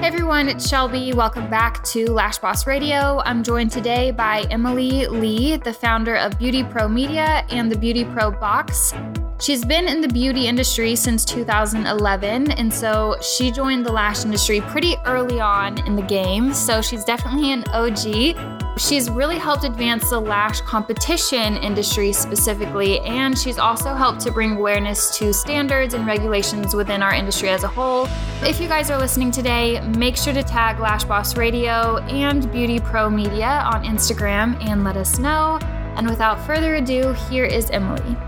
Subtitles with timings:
[0.00, 1.12] Hey everyone, it's Shelby.
[1.12, 3.20] Welcome back to Lash Boss Radio.
[3.26, 8.06] I'm joined today by Emily Lee, the founder of Beauty Pro Media and the Beauty
[8.06, 8.94] Pro Box.
[9.40, 14.60] She's been in the beauty industry since 2011, and so she joined the lash industry
[14.60, 18.78] pretty early on in the game, so she's definitely an OG.
[18.78, 24.56] She's really helped advance the lash competition industry specifically, and she's also helped to bring
[24.56, 28.08] awareness to standards and regulations within our industry as a whole.
[28.42, 32.78] If you guys are listening today, make sure to tag Lash Boss Radio and Beauty
[32.78, 35.58] Pro Media on Instagram and let us know.
[35.96, 38.18] And without further ado, here is Emily.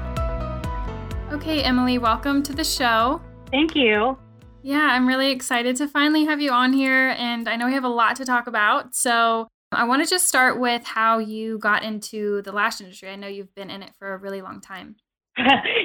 [1.43, 3.21] Okay, Emily, welcome to the show.
[3.51, 4.17] Thank you.
[4.63, 7.83] Yeah, I'm really excited to finally have you on here, and I know we have
[7.83, 8.95] a lot to talk about.
[8.95, 13.09] So, I want to just start with how you got into the lash industry.
[13.09, 14.95] I know you've been in it for a really long time.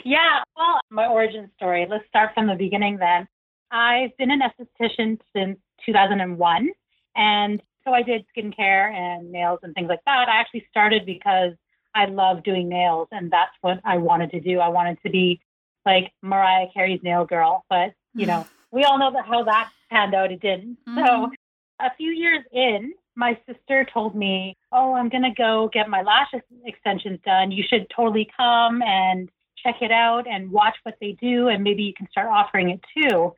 [0.05, 1.87] yeah, well, my origin story.
[1.89, 3.27] Let's start from the beginning then.
[3.71, 6.69] I've been an esthetician since 2001,
[7.15, 10.29] and so I did skincare and nails and things like that.
[10.29, 11.53] I actually started because
[11.95, 14.59] I love doing nails, and that's what I wanted to do.
[14.59, 15.41] I wanted to be
[15.87, 20.13] like Mariah Carey's nail girl, but you know, we all know that how that panned
[20.13, 20.31] out.
[20.31, 20.77] It didn't.
[20.87, 21.05] Mm-hmm.
[21.05, 21.31] So
[21.79, 26.31] a few years in, my sister told me, "Oh, I'm gonna go get my lash
[26.65, 27.51] extensions done.
[27.51, 29.29] You should totally come and
[29.63, 32.81] check it out and watch what they do, and maybe you can start offering it
[32.95, 33.33] too."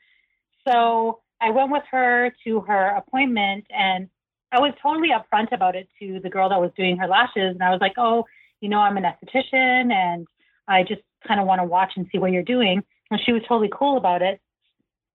[0.67, 4.09] So I went with her to her appointment, and
[4.51, 7.63] I was totally upfront about it to the girl that was doing her lashes, and
[7.63, 8.25] I was like, "Oh,
[8.61, 10.27] you know, I'm an esthetician and
[10.67, 12.83] I just kind of want to watch and see what you're doing.
[13.11, 14.39] And she was totally cool about it.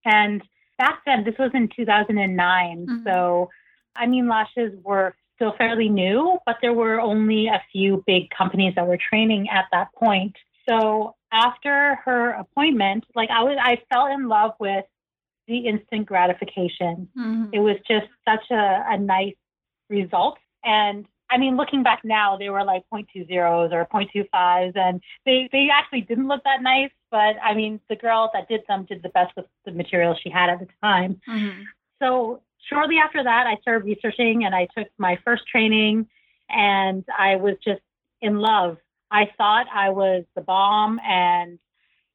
[0.05, 0.43] And
[0.79, 2.87] back then, this was in 2009.
[2.87, 3.07] Mm-hmm.
[3.07, 3.51] So,
[3.97, 8.75] I mean, lashes were still fairly new, but there were only a few big companies
[8.77, 10.37] that were training at that point.
[10.69, 14.85] So after her appointment, like I was, I fell in love with
[15.47, 17.09] the instant gratification.
[17.19, 17.47] Mm-hmm.
[17.53, 19.35] It was just such a, a nice
[19.91, 20.39] result.
[20.65, 23.31] And I mean, looking back now, they were like 0.20s
[23.73, 26.91] or 0.25s, and they, they actually didn't look that nice.
[27.11, 30.31] But I mean, the girl that did them did the best with the material she
[30.31, 31.21] had at the time.
[31.29, 31.63] Mm-hmm.
[32.01, 36.09] So shortly after that, I started researching and I took my first training,
[36.51, 37.83] and I was just
[38.21, 38.77] in love.
[39.11, 41.59] I thought I was the bomb, and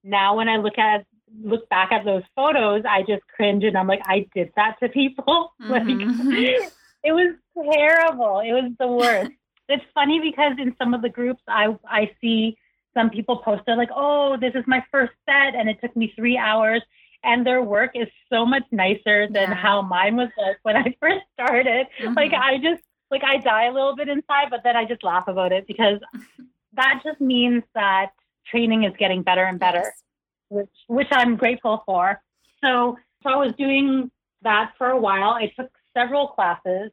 [0.03, 1.06] now when I look at
[1.44, 4.90] look back at those photos, I just cringe and I'm like, I did that to
[4.90, 5.53] people.
[5.62, 6.31] Mm-hmm.
[6.31, 6.74] like
[7.04, 8.40] it was terrible.
[8.40, 9.32] It was the worst.
[9.70, 12.58] it's funny because in some of the groups I I see
[12.94, 16.38] some people posted like, "Oh, this is my first set and it took me 3
[16.38, 16.82] hours."
[17.24, 19.54] And their work is so much nicer than yeah.
[19.54, 20.30] how mine was
[20.64, 21.88] when I first started.
[22.02, 22.14] Mm-hmm.
[22.14, 25.28] Like I just like I die a little bit inside, but then I just laugh
[25.28, 26.00] about it because
[26.74, 28.12] that just means that
[28.50, 30.04] training is getting better and better, yes.
[30.50, 32.22] which which I'm grateful for.
[32.64, 34.12] So so I was doing
[34.42, 35.32] that for a while.
[35.32, 36.92] I took several classes.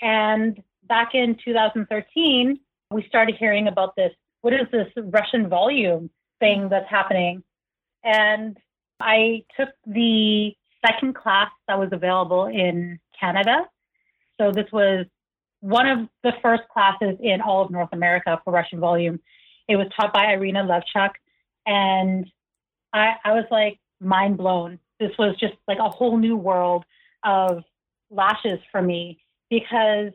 [0.00, 2.58] And back in 2013,
[2.90, 4.12] we started hearing about this
[4.42, 7.42] what is this Russian volume thing that's happening?
[8.02, 8.56] And
[8.98, 10.54] I took the
[10.86, 13.66] second class that was available in Canada.
[14.40, 15.06] So this was
[15.60, 19.20] one of the first classes in all of North America for Russian volume.
[19.68, 21.10] It was taught by Irina Levchuk.
[21.66, 22.26] And
[22.92, 24.78] I, I was like mind blown.
[24.98, 26.84] This was just like a whole new world
[27.22, 27.62] of
[28.10, 30.12] lashes for me because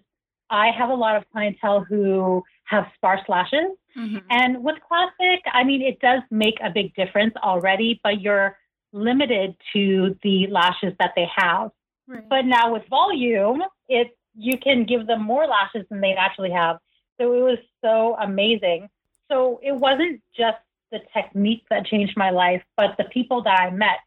[0.49, 3.77] I have a lot of clientele who have sparse lashes.
[3.97, 4.17] Mm-hmm.
[4.29, 8.57] And with classic, I mean, it does make a big difference already, but you're
[8.91, 11.71] limited to the lashes that they have.
[12.07, 12.27] Right.
[12.29, 16.77] But now with volume, it you can give them more lashes than they actually have.
[17.19, 18.89] So it was so amazing.
[19.31, 20.57] So it wasn't just
[20.91, 23.99] the technique that changed my life, but the people that I met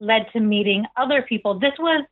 [0.00, 1.58] led to meeting other people.
[1.58, 2.04] This was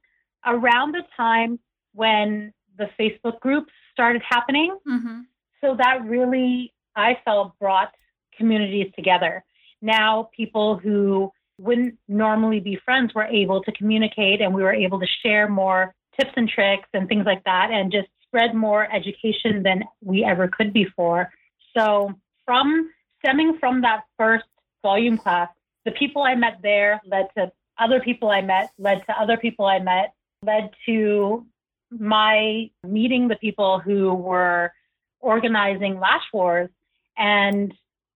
[0.47, 1.59] around the time
[1.93, 4.77] when the Facebook groups started happening.
[4.89, 5.21] Mm-hmm.
[5.61, 7.93] So that really, I felt, brought
[8.37, 9.45] communities together.
[9.81, 14.99] Now, people who wouldn't normally be friends were able to communicate and we were able
[14.99, 19.63] to share more tips and tricks and things like that and just spread more education
[19.63, 21.31] than we ever could before.
[21.77, 22.13] So,
[22.45, 24.45] from stemming from that first
[24.83, 25.49] volume class,
[25.85, 29.67] the people I met there led to other people I met, led to other people
[29.67, 30.13] I met,
[30.45, 31.47] led to
[31.91, 34.73] my meeting the people who were
[35.21, 36.71] organizing Lash Wars.
[37.17, 37.73] And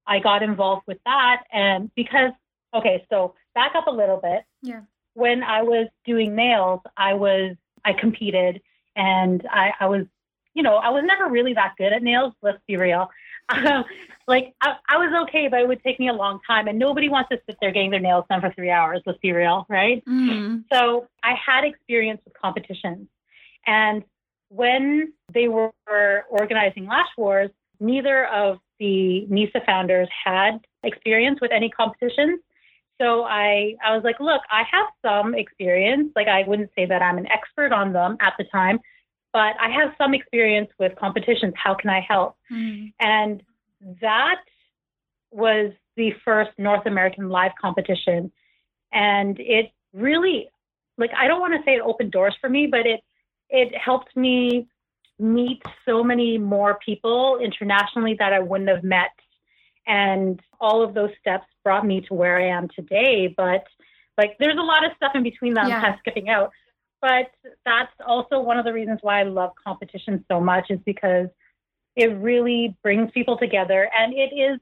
[0.07, 1.45] I got involved with that.
[1.53, 2.33] And because,
[2.75, 4.43] okay, so back up a little bit.
[4.63, 4.81] Yeah.
[5.15, 8.61] When I was doing nails, I was, I competed
[8.95, 10.07] and I, I was,
[10.55, 13.09] you know, I was never really that good at nails, let's be real.
[13.49, 13.85] Um,
[14.29, 17.09] like I, I, was okay, but it would take me a long time, and nobody
[17.09, 19.03] wants to sit there getting their nails done for three hours.
[19.07, 20.05] Let's be real, right?
[20.05, 20.59] Mm-hmm.
[20.73, 23.09] So I had experience with competitions,
[23.67, 24.05] and
[24.51, 25.73] when they were
[26.31, 27.51] organizing Lash Wars,
[27.81, 32.41] neither of the NISA founders had experience with any competitions.
[33.01, 36.11] So I, I was like, look, I have some experience.
[36.17, 38.81] Like I wouldn't say that I'm an expert on them at the time,
[39.33, 41.55] but I have some experience with competitions.
[41.57, 42.37] How can I help?
[42.53, 42.87] Mm-hmm.
[43.01, 43.43] And
[44.01, 44.41] that
[45.31, 48.33] was the first North American live competition.
[48.93, 50.49] And it really,
[50.97, 53.01] like, I don't want to say it opened doors for me, but it,
[53.51, 54.69] it helped me
[55.19, 59.11] meet so many more people internationally that I wouldn't have met.
[59.87, 63.33] And all of those steps brought me to where I am today.
[63.37, 63.65] But
[64.17, 65.77] like, there's a lot of stuff in between that yeah.
[65.77, 66.53] I'm kind of skipping out.
[67.01, 67.31] But
[67.65, 71.29] that's also one of the reasons why I love competition so much is because
[71.95, 73.89] it really brings people together.
[73.97, 74.59] And it is,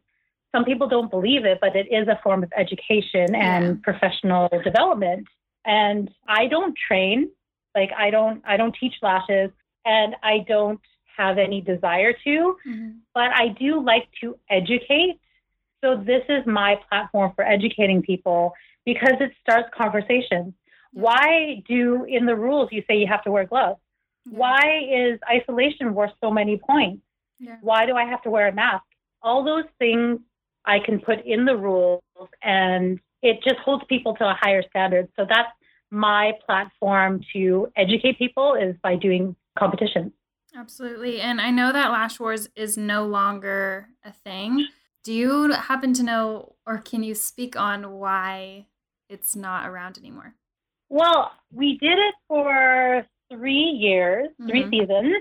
[0.55, 5.27] some people don't believe it, but it is a form of education and professional development.
[5.65, 7.31] And I don't train,
[7.75, 9.51] like I don't, I don't teach lashes
[9.85, 10.81] and I don't
[11.17, 12.91] have any desire to, mm-hmm.
[13.15, 15.19] but I do like to educate.
[15.83, 18.53] So this is my platform for educating people
[18.85, 20.55] because it starts conversations.
[20.97, 23.79] Why do in the rules you say you have to wear gloves?
[24.25, 24.39] Yeah.
[24.39, 27.03] Why is isolation worth so many points?
[27.39, 27.57] Yeah.
[27.61, 28.85] Why do I have to wear a mask?
[29.21, 30.21] All those things
[30.65, 32.03] I can put in the rules
[32.43, 35.09] and it just holds people to a higher standard.
[35.17, 35.51] So that's
[35.91, 40.13] my platform to educate people is by doing competitions.
[40.57, 41.21] Absolutely.
[41.21, 44.67] And I know that Lash Wars is no longer a thing.
[45.05, 48.69] Do you happen to know or can you speak on why
[49.11, 50.37] it's not around anymore?
[50.89, 54.71] Well, we did it for three years, 3 mm-hmm.
[54.71, 55.17] seasons.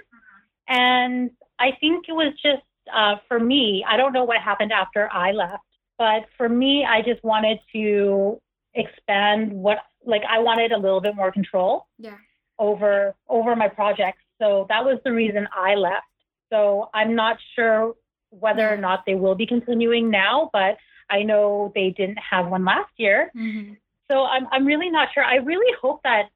[0.68, 2.64] And I think it was just
[2.94, 5.64] uh, for me, I don't know what happened after I left,
[5.98, 8.40] but for me, I just wanted to
[8.74, 12.18] expand what, like, I wanted a little bit more control yeah.
[12.60, 14.20] over over my projects.
[14.40, 16.06] So that was the reason I left.
[16.52, 17.96] So I'm not sure
[18.30, 20.78] whether or not they will be continuing now, but
[21.10, 23.32] I know they didn't have one last year.
[23.36, 23.74] Mm-hmm.
[24.10, 25.24] So I'm I'm really not sure.
[25.24, 26.30] I really hope that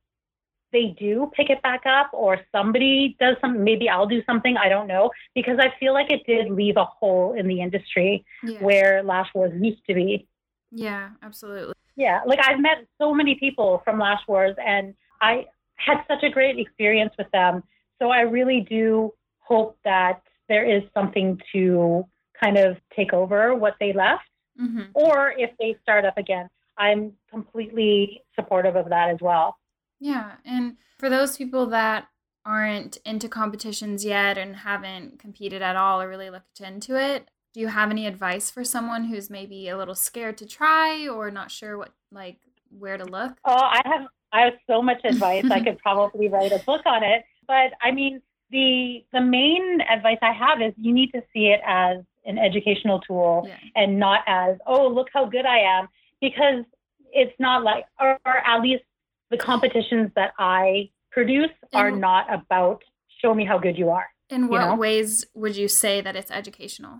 [0.71, 4.69] they do pick it back up or somebody does something maybe I'll do something, I
[4.69, 8.59] don't know, because I feel like it did leave a hole in the industry yeah.
[8.59, 10.27] where Lash Wars used to be.
[10.71, 11.73] Yeah, absolutely.
[11.95, 16.29] Yeah, like I've met so many people from Lash Wars and I had such a
[16.29, 17.63] great experience with them.
[17.99, 22.05] So I really do hope that there is something to
[22.41, 24.23] kind of take over what they left
[24.59, 24.83] mm-hmm.
[24.93, 26.49] or if they start up again.
[26.79, 29.57] I'm completely supportive of that as well.
[29.99, 30.31] Yeah.
[30.45, 32.07] And for those people that
[32.45, 37.59] aren't into competitions yet and haven't competed at all or really looked into it, do
[37.59, 41.51] you have any advice for someone who's maybe a little scared to try or not
[41.51, 42.37] sure what like
[42.69, 43.33] where to look?
[43.43, 45.45] Oh, I have I have so much advice.
[45.51, 47.23] I could probably write a book on it.
[47.47, 48.21] But I mean,
[48.51, 52.99] the the main advice I have is you need to see it as an educational
[52.99, 53.57] tool yeah.
[53.75, 55.87] and not as, oh, look how good I am
[56.21, 56.65] because
[57.11, 58.83] it's not like, or, or at least
[59.31, 62.83] the competitions that I produce are not about
[63.21, 64.07] show me how good you are.
[64.29, 64.75] In what you know?
[64.75, 66.99] ways would you say that it's educational?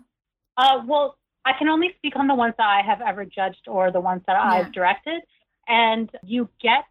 [0.58, 3.92] Uh, well, I can only speak on the ones that I have ever judged or
[3.92, 4.52] the ones that yeah.
[4.52, 5.22] I've directed.
[5.68, 6.86] And you get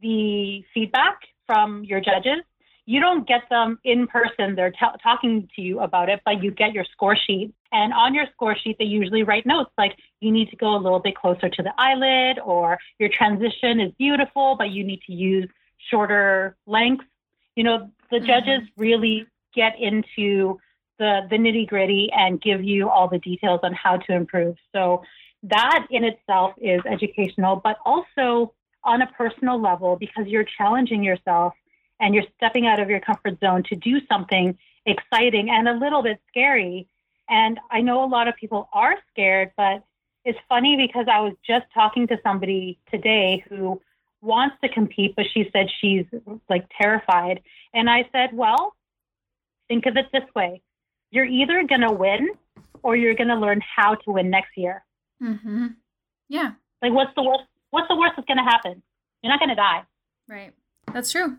[0.00, 2.42] the feedback from your judges
[2.86, 4.54] you don't get them in person.
[4.54, 7.54] They're t- talking to you about it, but you get your score sheet.
[7.72, 10.78] And on your score sheet, they usually write notes like you need to go a
[10.78, 15.12] little bit closer to the eyelid, or your transition is beautiful, but you need to
[15.12, 15.48] use
[15.90, 17.06] shorter lengths.
[17.56, 18.26] You know, the mm-hmm.
[18.26, 20.58] judges really get into
[20.98, 24.56] the, the nitty gritty and give you all the details on how to improve.
[24.72, 25.02] So
[25.44, 28.52] that in itself is educational, but also
[28.84, 31.54] on a personal level because you're challenging yourself
[32.00, 36.02] and you're stepping out of your comfort zone to do something exciting and a little
[36.02, 36.88] bit scary.
[37.28, 39.84] And I know a lot of people are scared, but
[40.24, 43.80] it's funny because I was just talking to somebody today who
[44.20, 46.06] wants to compete, but she said she's
[46.48, 47.42] like terrified.
[47.72, 48.74] And I said, well,
[49.68, 50.62] think of it this way
[51.10, 52.28] you're either going to win
[52.82, 54.84] or you're going to learn how to win next year.
[55.22, 55.68] Mm-hmm.
[56.28, 56.52] Yeah.
[56.82, 57.44] Like, what's the worst?
[57.70, 58.82] What's the worst that's going to happen?
[59.22, 59.82] You're not going to die.
[60.28, 60.52] Right.
[60.92, 61.38] That's true.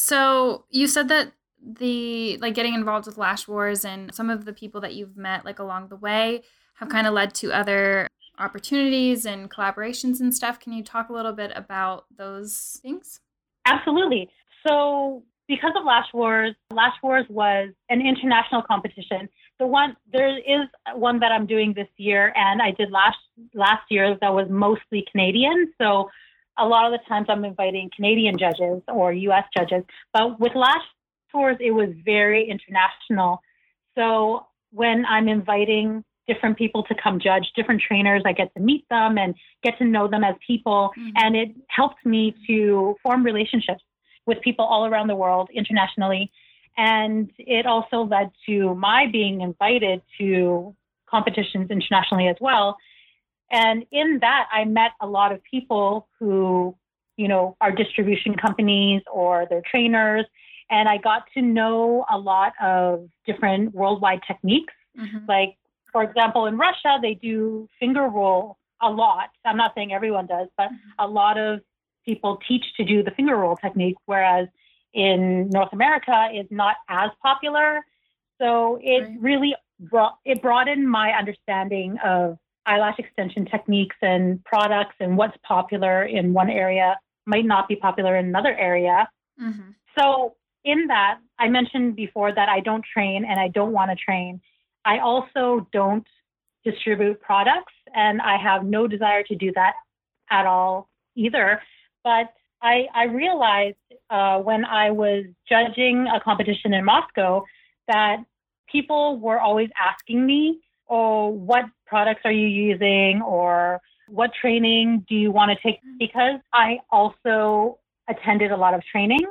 [0.00, 4.52] So you said that the like getting involved with Lash Wars and some of the
[4.52, 6.42] people that you've met like along the way
[6.76, 10.58] have kind of led to other opportunities and collaborations and stuff.
[10.58, 13.20] Can you talk a little bit about those things?
[13.66, 14.30] Absolutely.
[14.66, 19.28] So because of Lash Wars, Lash Wars was an international competition
[19.60, 23.18] the one there is one that I'm doing this year, and I did last
[23.54, 25.72] last year that was mostly Canadian.
[25.80, 26.10] So
[26.58, 29.44] a lot of the times I'm inviting Canadian judges or U.S.
[29.56, 30.82] judges, but with Lash
[31.32, 33.40] Wars it was very international.
[33.96, 38.88] So when I'm inviting different people to come judge, different trainers, I get to meet
[38.88, 41.10] them and get to know them as people, mm-hmm.
[41.16, 43.82] and it helped me to form relationships
[44.26, 46.30] with people all around the world internationally
[46.76, 50.74] and it also led to my being invited to
[51.08, 52.76] competitions internationally as well.
[53.50, 56.76] And in that, I met a lot of people who,
[57.16, 60.24] you know, are distribution companies or they're trainers.
[60.70, 64.72] And I got to know a lot of different worldwide techniques.
[64.98, 65.26] Mm-hmm.
[65.28, 65.56] Like,
[65.92, 69.30] for example, in Russia, they do finger roll a lot.
[69.44, 70.90] I'm not saying everyone does, but mm-hmm.
[70.98, 71.60] a lot of
[72.04, 74.48] people teach to do the finger roll technique, whereas
[74.94, 77.84] in North America is not as popular.
[78.40, 79.16] So it right.
[79.20, 86.04] really brought it broadened my understanding of eyelash extension techniques and products and what's popular
[86.04, 89.08] in one area might not be popular in another area.
[89.40, 89.70] Mm-hmm.
[89.98, 93.96] So in that, I mentioned before that I don't train and I don't want to
[93.96, 94.40] train.
[94.84, 96.06] I also don't
[96.64, 99.74] distribute products and I have no desire to do that
[100.30, 101.62] at all either.
[102.04, 103.76] But I, I realized
[104.10, 107.44] uh, when I was judging a competition in Moscow
[107.88, 108.18] that
[108.70, 113.20] people were always asking me, oh, what products are you using?
[113.20, 115.80] Or what training do you want to take?
[115.98, 117.78] Because I also
[118.08, 119.26] attended a lot of training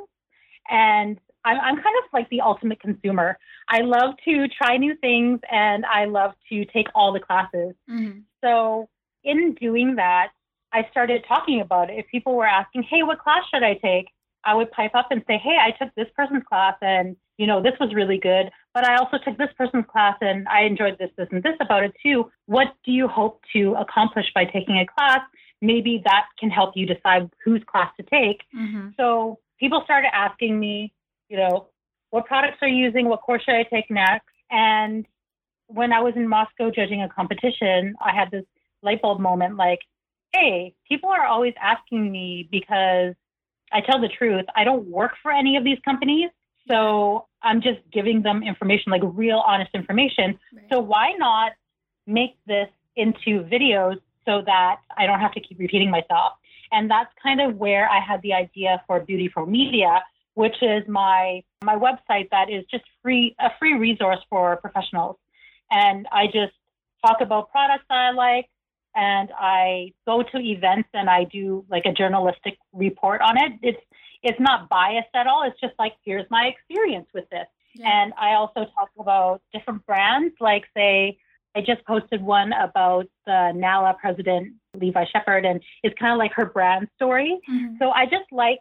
[0.70, 3.38] and I'm, I'm kind of like the ultimate consumer.
[3.68, 7.74] I love to try new things and I love to take all the classes.
[7.89, 8.20] Mm-hmm.
[8.44, 8.89] So,
[9.24, 10.30] in doing that,
[10.72, 12.00] I started talking about it.
[12.00, 14.08] If people were asking, hey, what class should I take?
[14.50, 17.62] I would pipe up and say, hey, I took this person's class and, you know,
[17.62, 18.50] this was really good.
[18.74, 21.84] But I also took this person's class and I enjoyed this, this, and this about
[21.84, 22.32] it too.
[22.48, 25.20] What do you hope to accomplish by taking a class?
[25.62, 28.41] Maybe that can help you decide whose class to take.
[28.58, 28.89] Mm-hmm.
[28.98, 30.94] So people started asking me,
[31.29, 31.68] you know,
[32.10, 33.08] what products are you using?
[33.08, 34.25] What course should I take next?
[34.50, 35.06] And
[35.68, 38.46] when I was in Moscow judging a competition, I had this
[38.82, 39.82] light bulb moment like,
[40.34, 43.13] hey, people are always asking me because
[43.72, 44.46] I tell the truth.
[44.56, 46.30] I don't work for any of these companies.
[46.68, 50.40] So I'm just giving them information, like real honest information.
[50.54, 50.66] Right.
[50.72, 51.54] So why not
[52.06, 53.96] make this into videos
[54.26, 56.34] so that I don't have to keep repeating myself?
[56.72, 60.04] And that's kind of where I had the idea for Beauty Pro Media,
[60.36, 65.18] which is my my website that is just free a free resource for professionals.
[65.72, 66.54] And I just
[67.06, 68.50] talk about products that I like,
[68.96, 73.53] and I go to events and I do like a journalistic report on it.
[73.62, 73.81] It's
[74.22, 75.43] it's not biased at all.
[75.43, 77.48] It's just like here's my experience with this.
[77.75, 77.89] Yeah.
[77.89, 81.17] And I also talk about different brands, like say
[81.55, 86.31] I just posted one about the NALA president Levi Shepard, and it's kind of like
[86.34, 87.39] her brand story.
[87.50, 87.75] Mm-hmm.
[87.79, 88.60] So I just like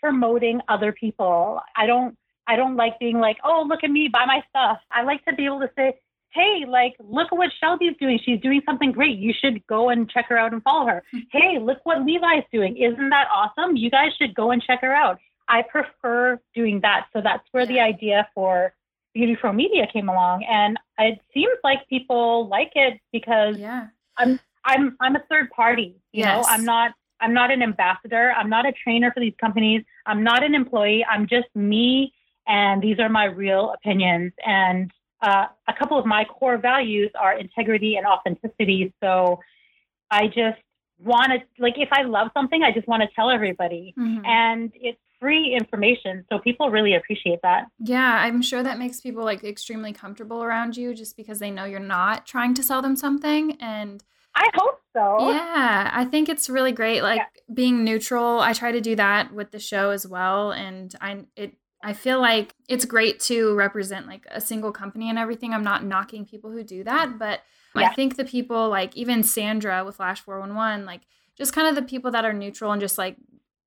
[0.00, 1.60] promoting other people.
[1.76, 4.78] I don't I don't like being like, oh look at me, buy my stuff.
[4.90, 5.94] I like to be able to say,
[6.36, 8.20] hey, like, look at what Shelby's doing.
[8.22, 9.18] She's doing something great.
[9.18, 11.02] You should go and check her out and follow her.
[11.32, 12.76] hey, look what Levi's doing.
[12.76, 13.76] Isn't that awesome?
[13.76, 15.18] You guys should go and check her out.
[15.48, 17.06] I prefer doing that.
[17.12, 17.72] So that's where yeah.
[17.72, 18.74] the idea for
[19.14, 20.44] Beauty Pro Media came along.
[20.44, 23.86] And it seems like people like it because yeah.
[24.18, 25.96] I'm I'm I'm a third party.
[26.12, 26.34] You yes.
[26.34, 28.32] know, I'm not I'm not an ambassador.
[28.36, 29.84] I'm not a trainer for these companies.
[30.04, 31.06] I'm not an employee.
[31.08, 32.12] I'm just me
[32.46, 34.32] and these are my real opinions.
[34.44, 34.90] And
[35.22, 38.92] uh, a couple of my core values are integrity and authenticity.
[39.02, 39.40] So
[40.10, 40.60] I just
[40.98, 43.94] want to, like, if I love something, I just want to tell everybody.
[43.98, 44.24] Mm-hmm.
[44.24, 46.24] And it's free information.
[46.30, 47.66] So people really appreciate that.
[47.78, 51.64] Yeah, I'm sure that makes people like extremely comfortable around you just because they know
[51.64, 53.56] you're not trying to sell them something.
[53.60, 54.04] And
[54.34, 55.30] I hope so.
[55.30, 57.00] Yeah, I think it's really great.
[57.00, 57.54] Like yeah.
[57.54, 58.40] being neutral.
[58.40, 60.52] I try to do that with the show as well.
[60.52, 61.54] And I, it,
[61.86, 65.54] I feel like it's great to represent like a single company and everything.
[65.54, 67.42] I'm not knocking people who do that, but
[67.76, 67.82] yeah.
[67.90, 71.02] I think the people like even Sandra with Lash 411, like
[71.38, 73.16] just kind of the people that are neutral and just like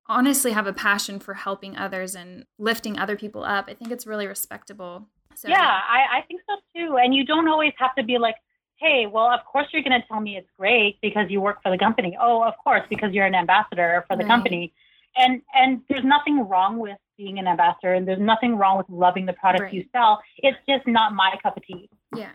[0.06, 3.70] honestly have a passion for helping others and lifting other people up.
[3.70, 5.08] I think it's really respectable.
[5.34, 6.98] So, yeah, I, I think so too.
[6.98, 8.36] And you don't always have to be like,
[8.76, 11.70] hey, well, of course you're going to tell me it's great because you work for
[11.70, 12.18] the company.
[12.20, 14.28] Oh, of course, because you're an ambassador for the right.
[14.28, 14.74] company.
[15.16, 19.26] And and there's nothing wrong with being an ambassador and there's nothing wrong with loving
[19.26, 19.74] the product right.
[19.74, 20.20] you sell.
[20.38, 21.90] It's just not my cup of tea.
[22.16, 22.30] Yeah.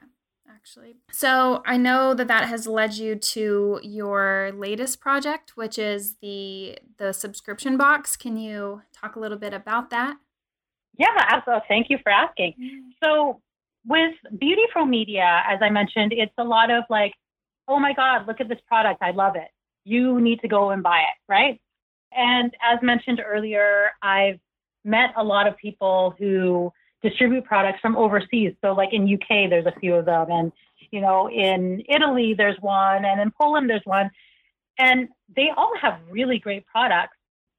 [0.47, 0.95] Actually.
[1.11, 6.77] So I know that that has led you to your latest project, which is the
[6.97, 8.15] the subscription box.
[8.15, 10.17] Can you talk a little bit about that?
[10.97, 11.65] Yeah, absolutely.
[11.67, 12.53] Thank you for asking.
[13.03, 13.41] So
[13.85, 17.13] with Beauty Pro Media, as I mentioned, it's a lot of like,
[17.67, 19.01] oh my God, look at this product.
[19.01, 19.49] I love it.
[19.83, 21.59] You need to go and buy it, right?
[22.11, 24.39] And as mentioned earlier, I've
[24.85, 28.53] met a lot of people who distribute products from overseas.
[28.61, 30.27] So like in UK, there's a few of them.
[30.29, 30.51] And,
[30.91, 33.05] you know, in Italy, there's one.
[33.05, 34.09] And in Poland, there's one.
[34.77, 37.17] And they all have really great products.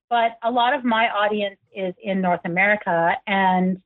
[0.08, 3.16] But a lot of my audience is in North America.
[3.26, 3.82] And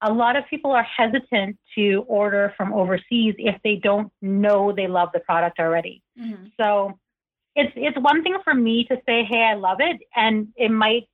[0.00, 4.86] a lot of people are hesitant to order from overseas if they don't know they
[4.86, 6.02] love the product already.
[6.18, 6.46] Mm-hmm.
[6.60, 6.98] So
[7.56, 11.08] it's it's one thing for me to say, "Hey, I love it," and it might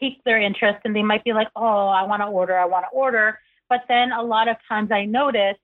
[0.00, 2.86] pique their interest, and they might be like, "Oh, I want to order, I want
[2.86, 3.38] to order."
[3.68, 5.58] But then a lot of times I notice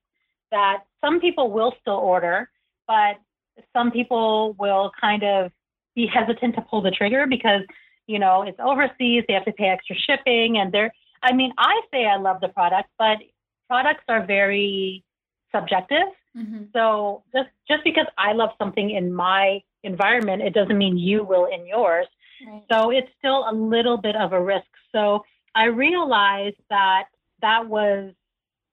[0.52, 2.50] that some people will still order,
[2.86, 3.16] but
[3.72, 5.50] some people will kind of
[5.94, 7.62] be hesitant to pull the trigger because
[8.06, 11.80] you know it's overseas, they have to pay extra shipping, and they're I mean, I
[11.92, 13.18] say I love the product, but
[13.68, 15.04] products are very
[15.54, 16.08] subjective.
[16.36, 16.64] Mm-hmm.
[16.72, 21.46] So just just because I love something in my environment, it doesn't mean you will
[21.46, 22.06] in yours.
[22.46, 22.62] Right.
[22.70, 24.66] So it's still a little bit of a risk.
[24.92, 25.24] So
[25.54, 27.04] I realized that
[27.42, 28.12] that was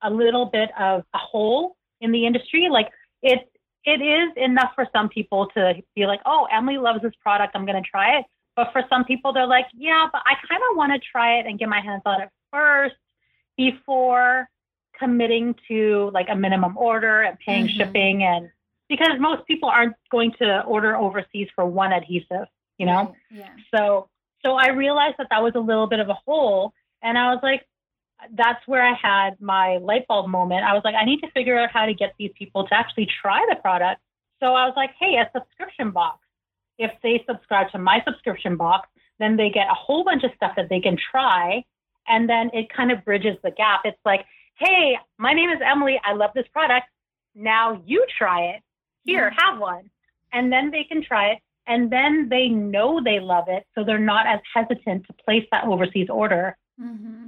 [0.01, 2.67] a little bit of a hole in the industry.
[2.69, 2.89] Like
[3.21, 3.49] it
[3.85, 7.65] it is enough for some people to be like, oh, Emily loves this product, I'm
[7.65, 8.25] going to try it.
[8.55, 11.45] But for some people, they're like, yeah, but I kind of want to try it
[11.47, 12.95] and get my hands on it first
[13.57, 14.47] before
[14.97, 17.77] committing to like a minimum order and paying mm-hmm.
[17.77, 18.49] shipping and
[18.89, 23.15] because most people aren't going to order overseas for one adhesive, you know?
[23.31, 23.49] Yeah.
[23.73, 24.09] So
[24.45, 27.39] so I realized that that was a little bit of a hole and I was
[27.43, 27.65] like
[28.35, 30.63] that's where I had my light bulb moment.
[30.63, 33.07] I was like I need to figure out how to get these people to actually
[33.21, 34.01] try the product.
[34.41, 36.19] So I was like, "Hey, a subscription box
[36.77, 38.89] if they subscribe to my subscription box,
[39.19, 41.63] then they get a whole bunch of stuff that they can try.
[42.07, 43.81] And then it kind of bridges the gap.
[43.85, 44.25] It's like,
[44.57, 45.99] hey, my name is Emily.
[46.03, 46.87] I love this product.
[47.35, 48.61] Now you try it.
[49.05, 49.89] Here, have one.
[50.31, 51.39] And then they can try it.
[51.67, 53.65] And then they know they love it.
[53.75, 56.57] So they're not as hesitant to place that overseas order.
[56.81, 57.27] Mm-hmm.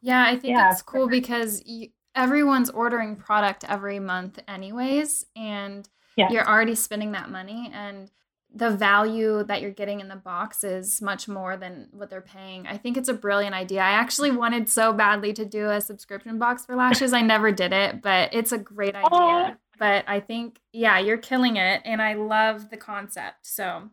[0.00, 0.70] Yeah, I think yeah.
[0.70, 5.26] it's cool because you, everyone's ordering product every month, anyways.
[5.36, 6.30] And yeah.
[6.30, 7.70] you're already spending that money.
[7.74, 8.10] And
[8.54, 12.66] the value that you're getting in the box is much more than what they're paying.
[12.66, 13.80] I think it's a brilliant idea.
[13.80, 17.12] I actually wanted so badly to do a subscription box for lashes.
[17.12, 19.08] I never did it, but it's a great idea.
[19.10, 19.54] Oh.
[19.78, 21.82] But I think, yeah, you're killing it.
[21.84, 23.38] And I love the concept.
[23.42, 23.90] So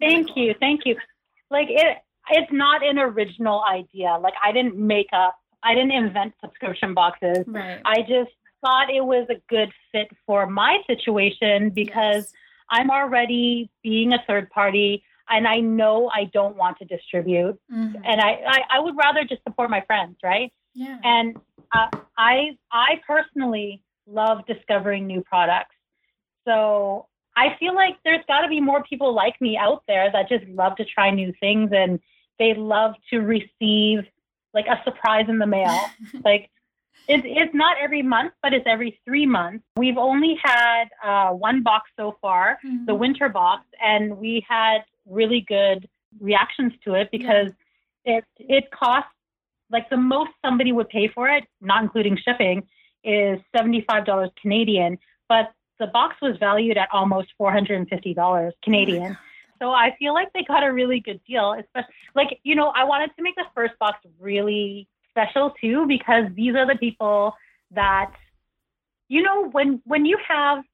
[0.00, 0.44] thank cool.
[0.44, 0.54] you.
[0.58, 0.96] Thank you.
[1.50, 1.98] Like it,
[2.30, 4.18] it's not an original idea.
[4.20, 7.44] Like I didn't make up, I didn't invent subscription boxes.
[7.46, 7.80] Right.
[7.84, 8.30] I just
[8.62, 12.32] thought it was a good fit for my situation because yes
[12.70, 17.58] I'm already being a third party and I know I don't want to distribute.
[17.72, 17.96] Mm-hmm.
[18.04, 20.52] And I, I, I, would rather just support my friends, right?
[20.74, 20.98] Yeah.
[21.02, 21.36] And
[21.72, 25.74] uh, I, I personally love discovering new products.
[26.46, 30.28] So I feel like there's got to be more people like me out there that
[30.28, 32.00] just love to try new things and
[32.38, 34.00] they love to receive
[34.52, 35.78] like a surprise in the mail.
[36.24, 36.50] like
[37.08, 39.64] it's, it's not every month, but it's every three months.
[39.76, 42.86] We've only had uh, one box so far, mm-hmm.
[42.86, 45.88] the winter box, and we had really good
[46.20, 47.50] reactions to it because
[48.04, 48.18] yeah.
[48.18, 49.10] it it costs
[49.70, 52.66] like the most somebody would pay for it, not including shipping,
[53.04, 57.88] is seventy five dollars Canadian, but the box was valued at almost four hundred and
[57.88, 59.16] fifty dollars Canadian.
[59.62, 62.84] So I feel like they got a really good deal, especially like you know I
[62.84, 67.34] wanted to make the first box really special too because these are the people
[67.72, 68.10] that
[69.08, 70.64] you know when when you have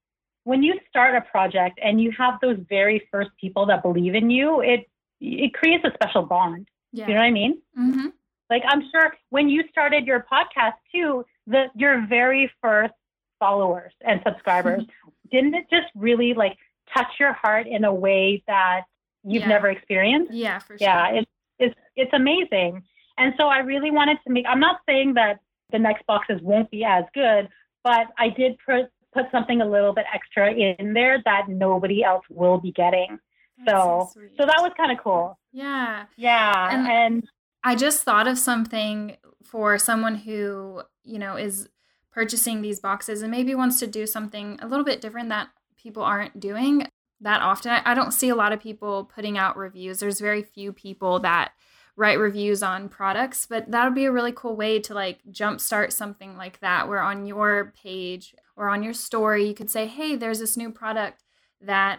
[0.45, 4.31] when you start a project and you have those very first people that believe in
[4.31, 4.89] you it
[5.21, 7.07] it creates a special bond yeah.
[7.07, 8.07] you know what i mean mm-hmm.
[8.51, 12.95] like i'm sure when you started your podcast too the your very first
[13.39, 14.83] followers and subscribers
[15.31, 16.57] didn't it just really like
[16.95, 18.83] touch your heart in a way that
[19.25, 19.49] you've yeah.
[19.49, 22.83] never experienced yeah for sure yeah it's it's it's amazing
[23.19, 25.41] and so I really wanted to make, I'm not saying that
[25.73, 27.49] the next boxes won't be as good,
[27.83, 32.25] but I did put, put something a little bit extra in there that nobody else
[32.29, 33.19] will be getting.
[33.67, 35.39] so, so, so, that was kind of cool.
[35.51, 36.05] Yeah.
[36.17, 36.69] Yeah.
[36.71, 37.29] And, and
[37.67, 41.69] I just thought of something for someone who, you know, is
[42.13, 46.05] purchasing these boxes and maybe wants to do something a little bit different that people
[46.05, 46.87] aren't doing
[47.21, 47.73] that often.
[47.73, 49.99] I don't see a lot of people putting out reviews.
[49.99, 51.55] There's very few people that
[51.97, 55.93] write reviews on products, but that would be a really cool way to like jumpstart
[55.93, 60.15] something like that, where on your page or on your story, you could say, hey,
[60.15, 61.25] there's this new product
[61.61, 61.99] that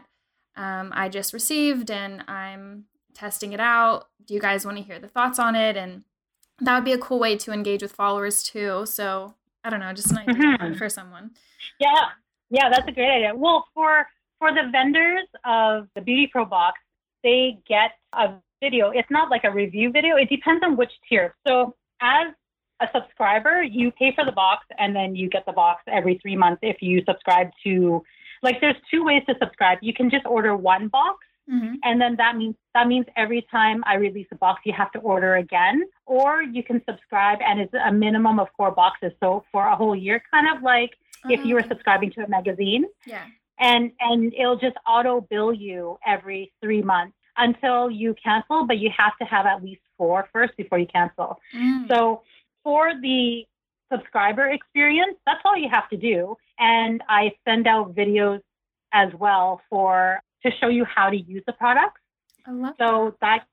[0.55, 2.85] um, I just received and I'm
[3.17, 4.07] testing it out.
[4.25, 5.75] Do you guys want to hear the thoughts on it?
[5.75, 6.03] And
[6.59, 8.85] that would be a cool way to engage with followers too.
[8.85, 10.73] So I don't know, just an idea mm-hmm.
[10.75, 11.31] for someone.
[11.79, 12.05] Yeah,
[12.49, 13.35] yeah, that's a great idea.
[13.35, 14.07] Well, for
[14.39, 16.79] for the vendors of the Beauty Pro box,
[17.23, 18.91] they get a video.
[18.91, 20.15] It's not like a review video.
[20.15, 21.35] It depends on which tier.
[21.47, 22.27] So as
[22.79, 26.35] a subscriber, you pay for the box and then you get the box every three
[26.35, 28.03] months if you subscribe to
[28.43, 29.79] like there's two ways to subscribe.
[29.81, 31.17] You can just order one box
[31.49, 31.75] Mm-hmm.
[31.83, 34.99] And then that means that means every time I release a box, you have to
[34.99, 39.13] order again, or you can subscribe, and it's a minimum of four boxes.
[39.21, 40.91] So for a whole year, kind of like
[41.29, 41.69] if you were oh.
[41.69, 42.85] subscribing to a magazine.
[43.05, 43.23] Yeah.
[43.59, 48.91] And and it'll just auto bill you every three months until you cancel, but you
[48.95, 51.39] have to have at least four first before you cancel.
[51.55, 51.87] Mm.
[51.87, 52.21] So
[52.63, 53.45] for the
[53.91, 56.35] subscriber experience, that's all you have to do.
[56.59, 58.41] And I send out videos
[58.93, 62.01] as well for to show you how to use the products.
[62.45, 63.39] I love so that.
[63.39, 63.47] that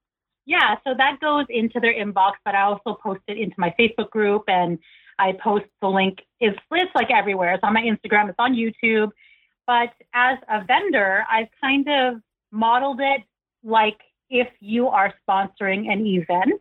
[0.46, 4.10] yeah, so that goes into their inbox, but I also post it into my Facebook
[4.10, 4.78] group and
[5.18, 6.18] I post the link.
[6.40, 7.54] It's, it's like everywhere.
[7.54, 9.10] It's on my Instagram, it's on YouTube.
[9.66, 12.20] But as a vendor, I've kind of
[12.52, 13.22] modeled it
[13.62, 16.60] like if you are sponsoring an event.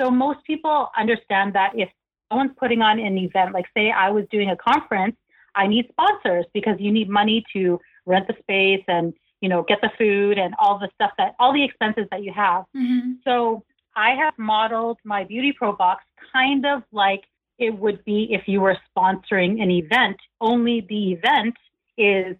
[0.00, 1.88] So most people understand that if
[2.28, 5.16] someone's putting on an event, like say I was doing a conference,
[5.56, 9.80] I need sponsors because you need money to rent the space and you know, get
[9.80, 12.64] the food and all the stuff that all the expenses that you have.
[12.76, 13.12] Mm-hmm.
[13.24, 13.64] So
[13.96, 17.22] I have modeled my Beauty Pro box kind of like
[17.58, 21.56] it would be if you were sponsoring an event, only the event
[21.96, 22.36] is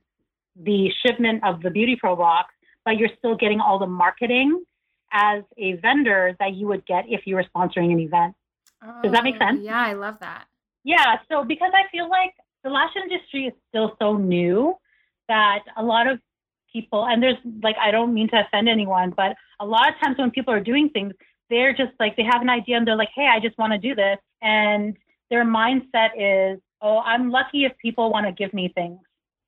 [0.56, 4.64] the shipment of the Beauty Pro box, but you're still getting all the marketing
[5.12, 8.34] as a vendor that you would get if you were sponsoring an event.
[8.82, 9.60] Oh, Does that make oh, sense?
[9.62, 10.44] Yeah, I love that.
[10.84, 14.74] Yeah, so because I feel like the lash industry is still so new
[15.28, 16.20] that a lot of
[16.72, 20.18] people, and there's like, I don't mean to offend anyone, but a lot of times
[20.18, 21.12] when people are doing things,
[21.50, 23.78] they're just like, they have an idea and they're like, hey, I just want to
[23.78, 24.18] do this.
[24.42, 24.96] And
[25.30, 28.98] their mindset is, oh, I'm lucky if people want to give me things.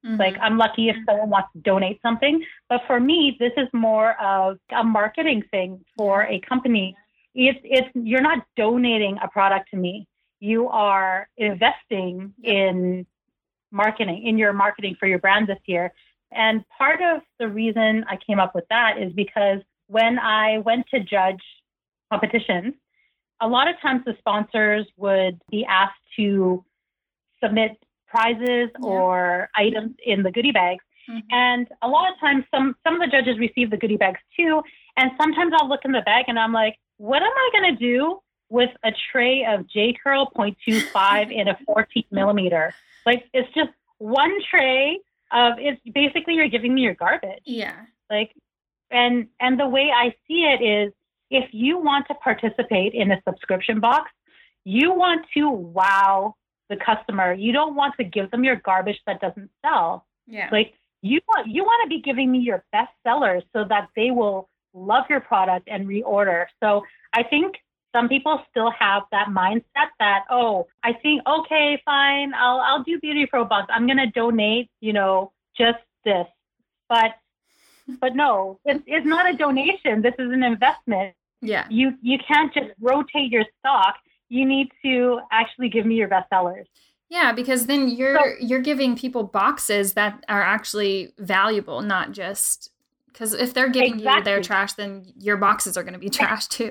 [0.04, 0.16] Mm-hmm.
[0.16, 2.42] Like, I'm lucky if someone wants to donate something.
[2.68, 6.96] But for me, this is more of a marketing thing for a company.
[7.34, 10.06] It's, it's, you're not donating a product to me.
[10.40, 13.06] You are investing in
[13.70, 15.92] marketing, in your marketing for your brand this year.
[16.32, 20.86] And part of the reason I came up with that is because when I went
[20.94, 21.42] to judge
[22.10, 22.74] competitions,
[23.40, 26.64] a lot of times the sponsors would be asked to
[27.42, 27.72] submit
[28.06, 28.86] prizes yeah.
[28.86, 30.84] or items in the goodie bags.
[31.08, 31.18] Mm-hmm.
[31.30, 34.62] And a lot of times some some of the judges receive the goodie bags too.
[34.96, 38.20] And sometimes I'll look in the bag and I'm like, what am I gonna do
[38.48, 42.74] with a tray of J Curl 0.25 in a 14 millimeter?
[43.06, 44.98] Like it's just one tray
[45.32, 47.42] of it's basically you're giving me your garbage.
[47.44, 47.76] Yeah.
[48.08, 48.34] Like
[48.90, 50.92] and and the way I see it is
[51.30, 54.10] if you want to participate in a subscription box,
[54.64, 56.34] you want to wow
[56.68, 57.32] the customer.
[57.32, 60.06] You don't want to give them your garbage that doesn't sell.
[60.26, 60.48] Yeah.
[60.50, 64.10] Like you want you want to be giving me your best sellers so that they
[64.10, 66.46] will love your product and reorder.
[66.62, 67.56] So I think
[67.92, 72.98] some people still have that mindset that oh i think okay fine i'll i'll do
[73.00, 76.26] beauty pro box i'm going to donate you know just this.
[76.88, 77.12] But
[78.00, 80.02] but no it's, it's not a donation.
[80.02, 81.14] This is an investment.
[81.40, 81.66] Yeah.
[81.70, 83.96] You you can't just rotate your stock.
[84.28, 86.66] You need to actually give me your best sellers.
[87.08, 92.70] Yeah because then you're so, you're giving people boxes that are actually valuable not just
[93.12, 94.18] because if they're giving exactly.
[94.18, 96.70] you their trash then your boxes are going to be trash too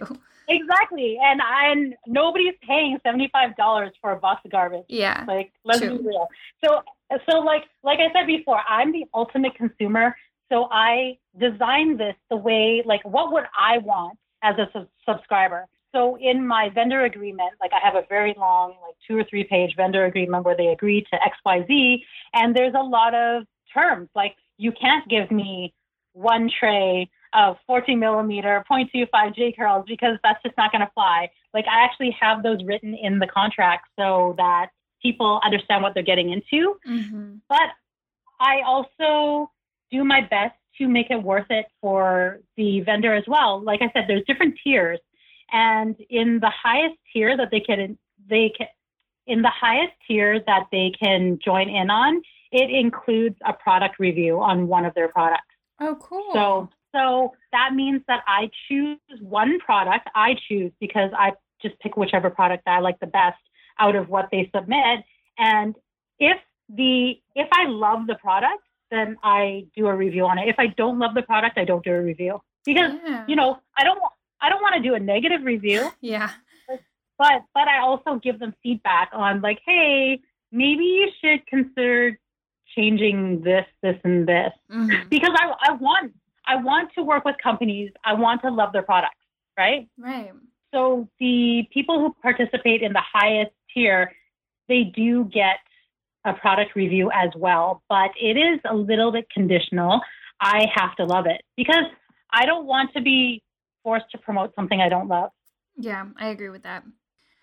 [0.50, 4.86] Exactly, and and nobody's paying seventy five dollars for a box of garbage.
[4.90, 6.00] Yeah, like let's true.
[6.00, 6.28] be real.
[6.64, 6.82] So
[7.30, 10.16] so like like I said before, I'm the ultimate consumer.
[10.52, 15.68] So I designed this the way like what would I want as a su- subscriber.
[15.92, 19.44] So in my vendor agreement, like I have a very long, like two or three
[19.44, 23.44] page vendor agreement where they agree to X, Y, Z, and there's a lot of
[23.72, 25.74] terms like you can't give me
[26.14, 31.30] one tray of 14 millimeter 0.25 J curls because that's just not going to fly.
[31.54, 34.70] Like I actually have those written in the contract so that
[35.02, 36.76] people understand what they're getting into.
[36.88, 37.36] Mm-hmm.
[37.48, 37.70] But
[38.40, 39.52] I also
[39.92, 43.62] do my best to make it worth it for the vendor as well.
[43.62, 45.00] Like I said, there's different tiers,
[45.52, 47.98] and in the highest tier that they can
[48.30, 48.68] they can
[49.28, 54.40] in the highest tier that they can join in on, it includes a product review
[54.40, 55.44] on one of their products.
[55.80, 56.32] Oh, cool.
[56.34, 60.10] So so that means that I choose one product.
[60.16, 63.38] I choose because I just pick whichever product I like the best
[63.80, 65.04] out of what they submit.
[65.38, 65.76] And
[66.20, 66.38] if
[66.70, 70.48] the if I love the product, then I do a review on it.
[70.48, 73.26] If I don't love the product, I don't do a review because yeah.
[73.28, 74.00] you know I don't
[74.42, 75.90] I don't want to do a negative review.
[76.02, 76.32] Yeah.
[77.18, 80.22] but but I also give them feedback on like, hey,
[80.52, 82.20] maybe you should consider
[82.76, 85.10] changing this, this, and this mm-hmm.
[85.10, 86.14] because I I want
[86.50, 87.92] I want to work with companies.
[88.04, 89.16] I want to love their products,
[89.58, 89.88] right?
[89.98, 90.32] Right.
[90.74, 94.12] So the people who participate in the highest tier,
[94.68, 95.58] they do get
[96.26, 100.02] a product review as well, but it is a little bit conditional.
[100.42, 101.86] I have to love it because
[102.32, 103.44] I don't want to be
[103.84, 105.30] forced to promote something I don't love.
[105.78, 106.84] Yeah, I agree with that.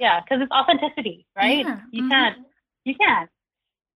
[0.01, 1.65] Yeah, because it's authenticity, right?
[1.65, 1.81] Yeah.
[1.91, 2.11] You mm-hmm.
[2.11, 2.39] can't,
[2.85, 3.31] you can't.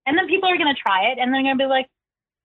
[0.07, 1.89] And then people are going to try it and they're going to be like,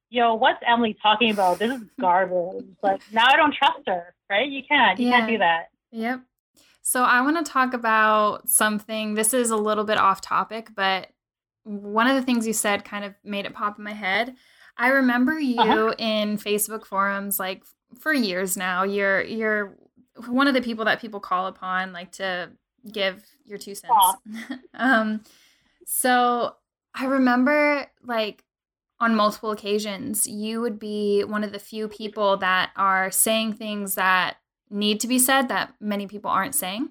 [0.10, 1.60] yo, what's Emily talking about?
[1.60, 2.66] This is garbage.
[2.82, 4.50] like, now I don't trust her, right?
[4.50, 5.20] You can't, you yeah.
[5.20, 5.70] can't do that.
[5.92, 6.22] Yep.
[6.82, 9.16] So I want to talk about something.
[9.16, 11.08] This is a little bit off topic, but
[11.64, 14.36] one of the things you said kind of made it pop in my head.
[14.78, 15.96] I remember you uh-huh.
[15.98, 17.64] in Facebook forums like
[18.00, 18.84] for years now.
[18.84, 19.76] You're you're
[20.28, 22.52] one of the people that people call upon like to
[22.92, 23.96] give your two cents.
[24.76, 25.22] um
[25.88, 26.56] so
[26.94, 28.44] I remember like
[29.00, 33.96] on multiple occasions you would be one of the few people that are saying things
[33.96, 34.38] that
[34.70, 36.90] need to be said that many people aren't saying.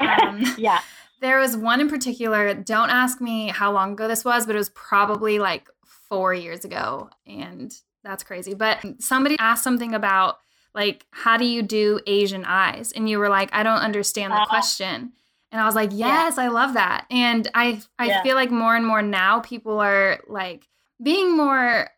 [0.00, 0.80] Um, yeah.
[1.22, 4.58] There was one in particular, don't ask me how long ago this was, but it
[4.58, 7.08] was probably like four years ago.
[7.26, 8.52] And that's crazy.
[8.52, 10.36] But somebody asked something about,
[10.74, 12.92] like, how do you do Asian eyes?
[12.92, 15.12] And you were like, I don't understand the uh, question.
[15.50, 16.44] And I was like, yes, yeah.
[16.44, 17.06] I love that.
[17.10, 18.22] And I, I yeah.
[18.22, 20.68] feel like more and more now people are like
[21.02, 21.90] being more,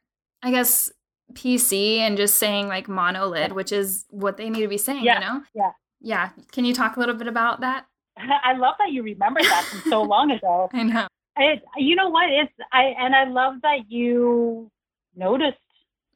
[0.43, 0.91] I guess,
[1.33, 5.15] PC and just saying like monolid, which is what they need to be saying, yeah.
[5.15, 5.43] you know?
[5.55, 5.71] Yeah.
[6.01, 6.31] Yeah.
[6.53, 7.87] Can you talk a little bit about that?
[8.17, 10.69] I love that you remember that from so long ago.
[10.73, 11.07] I know.
[11.37, 12.29] It, you know what?
[12.31, 14.71] It's I and I love that you
[15.15, 15.59] noticed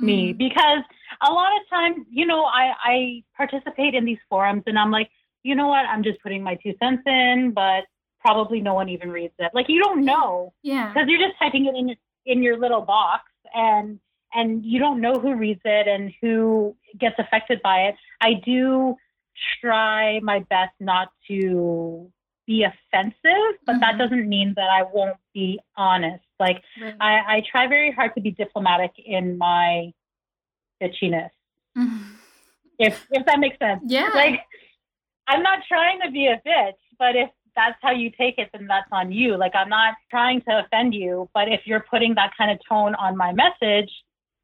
[0.00, 0.38] me mm.
[0.38, 0.82] because
[1.20, 5.10] a lot of times, you know, I I participate in these forums and I'm like,
[5.44, 5.86] you know what?
[5.86, 7.84] I'm just putting my two cents in, but
[8.20, 9.52] probably no one even reads it.
[9.54, 11.94] Like you don't know, yeah, because you're just typing it in
[12.26, 13.98] in your little box and
[14.34, 17.96] and you don't know who reads it and who gets affected by it.
[18.20, 18.96] I do
[19.60, 22.10] try my best not to
[22.46, 23.14] be offensive,
[23.66, 23.80] but mm-hmm.
[23.80, 26.24] that doesn't mean that I won't be honest.
[26.40, 26.94] Like right.
[27.00, 29.92] I, I try very hard to be diplomatic in my
[30.82, 31.30] bitchiness.
[31.76, 32.14] Mm-hmm.
[32.78, 33.82] If if that makes sense.
[33.86, 34.10] Yeah.
[34.14, 34.40] Like
[35.28, 38.66] I'm not trying to be a bitch, but if that's how you take it, then
[38.66, 39.36] that's on you.
[39.36, 42.94] Like I'm not trying to offend you, but if you're putting that kind of tone
[42.94, 43.90] on my message,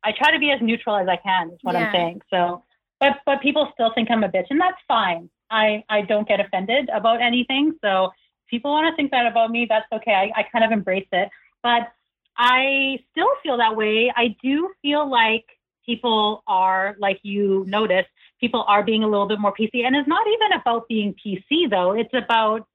[0.04, 1.86] I try to be as neutral as I can, is what yeah.
[1.86, 2.20] I'm saying.
[2.30, 2.62] So
[3.00, 5.30] but but people still think I'm a bitch, and that's fine.
[5.50, 7.72] I I don't get offended about anything.
[7.82, 8.10] So
[8.48, 10.12] people want to think that about me, that's okay.
[10.12, 11.28] I, I kind of embrace it.
[11.62, 11.92] But
[12.36, 14.12] I still feel that way.
[14.14, 15.44] I do feel like
[15.84, 18.08] people are, like you noticed,
[18.40, 19.84] people are being a little bit more PC.
[19.84, 21.92] And it's not even about being PC though.
[21.92, 22.66] It's about,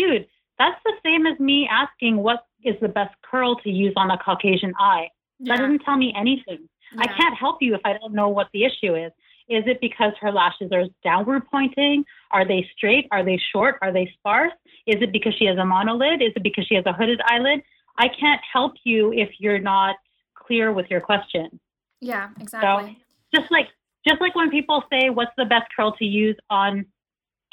[0.00, 0.26] dude,
[0.58, 4.18] that's the same as me asking what is the best curl to use on a
[4.18, 5.08] Caucasian eye.
[5.38, 5.56] Yeah.
[5.56, 6.68] That doesn't tell me anything.
[6.92, 7.02] Yeah.
[7.02, 9.12] I can't help you if I don't know what the issue is.
[9.48, 12.04] Is it because her lashes are downward pointing?
[12.30, 13.08] Are they straight?
[13.10, 13.78] Are they short?
[13.82, 14.52] Are they sparse?
[14.86, 16.22] Is it because she has a monolid?
[16.22, 17.62] Is it because she has a hooded eyelid?
[17.98, 19.96] I can't help you if you're not
[20.34, 21.58] clear with your question.
[22.00, 22.96] Yeah, exactly.
[23.34, 23.68] So just like
[24.06, 26.86] just like when people say what's the best curl to use on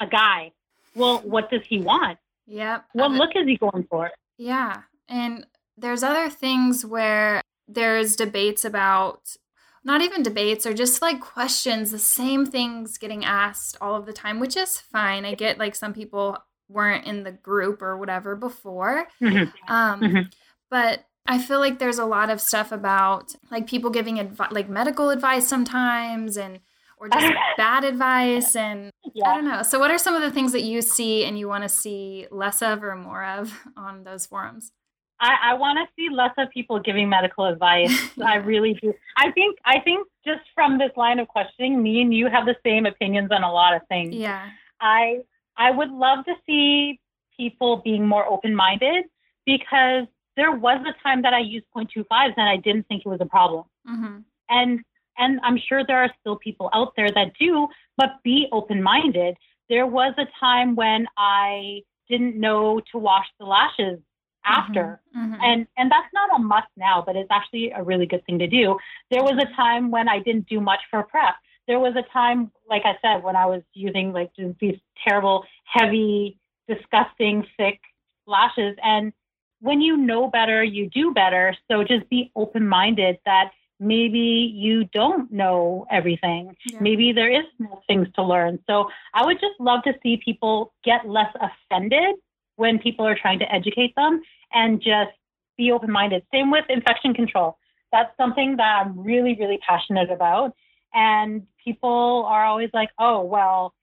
[0.00, 0.52] a guy?
[0.94, 2.18] Well, what does he want?
[2.48, 2.86] Yep.
[2.94, 4.10] What look is he going for?
[4.38, 4.82] Yeah.
[5.08, 9.36] And there's other things where there's debates about
[9.84, 14.12] not even debates or just like questions, the same things getting asked all of the
[14.12, 15.24] time, which is fine.
[15.24, 19.06] I get like some people weren't in the group or whatever before.
[19.22, 19.72] Mm-hmm.
[19.72, 20.22] Um, mm-hmm.
[20.70, 24.68] But I feel like there's a lot of stuff about like people giving advi- like
[24.68, 26.60] medical advice sometimes and
[27.00, 29.28] or just bad advice and yeah.
[29.28, 29.62] I don't know.
[29.62, 32.26] So what are some of the things that you see and you want to see
[32.30, 34.72] less of or more of on those forums?
[35.20, 37.92] I, I want to see less of people giving medical advice.
[38.24, 38.94] I really do.
[39.16, 42.56] I think I think just from this line of questioning, me and you have the
[42.64, 44.14] same opinions on a lot of things.
[44.14, 44.48] Yeah.
[44.80, 45.22] I
[45.56, 47.00] I would love to see
[47.36, 49.06] people being more open minded
[49.44, 50.06] because
[50.36, 53.26] there was a time that I used 0.25s and I didn't think it was a
[53.26, 53.64] problem.
[53.88, 54.18] Mm-hmm.
[54.48, 54.80] And
[55.18, 59.36] and I'm sure there are still people out there that do, but be open minded.
[59.68, 63.98] There was a time when I didn't know to wash the lashes
[64.44, 65.00] after.
[65.16, 65.42] Mm-hmm, mm-hmm.
[65.42, 68.46] And and that's not a must now, but it's actually a really good thing to
[68.46, 68.78] do.
[69.10, 71.34] There was a time when I didn't do much for prep.
[71.66, 76.38] There was a time, like I said, when I was using like these terrible, heavy,
[76.66, 77.80] disgusting, thick
[78.26, 78.76] lashes.
[78.82, 79.12] And
[79.60, 81.54] when you know better, you do better.
[81.70, 86.56] So just be open minded that maybe you don't know everything.
[86.66, 86.78] Yeah.
[86.80, 88.58] Maybe there is more things to learn.
[88.66, 92.16] So I would just love to see people get less offended
[92.56, 94.20] when people are trying to educate them
[94.52, 95.12] and just
[95.56, 96.24] be open minded.
[96.32, 97.58] Same with infection control.
[97.92, 100.54] That's something that I'm really, really passionate about.
[100.92, 103.74] And people are always like, oh, well,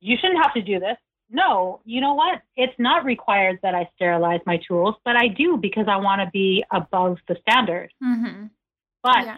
[0.00, 0.96] you shouldn't have to do this.
[1.30, 2.42] No, you know what?
[2.56, 6.30] It's not required that I sterilize my tools, but I do because I want to
[6.30, 7.90] be above the standard.
[8.04, 8.46] Mm-hmm.
[9.02, 9.36] But yeah.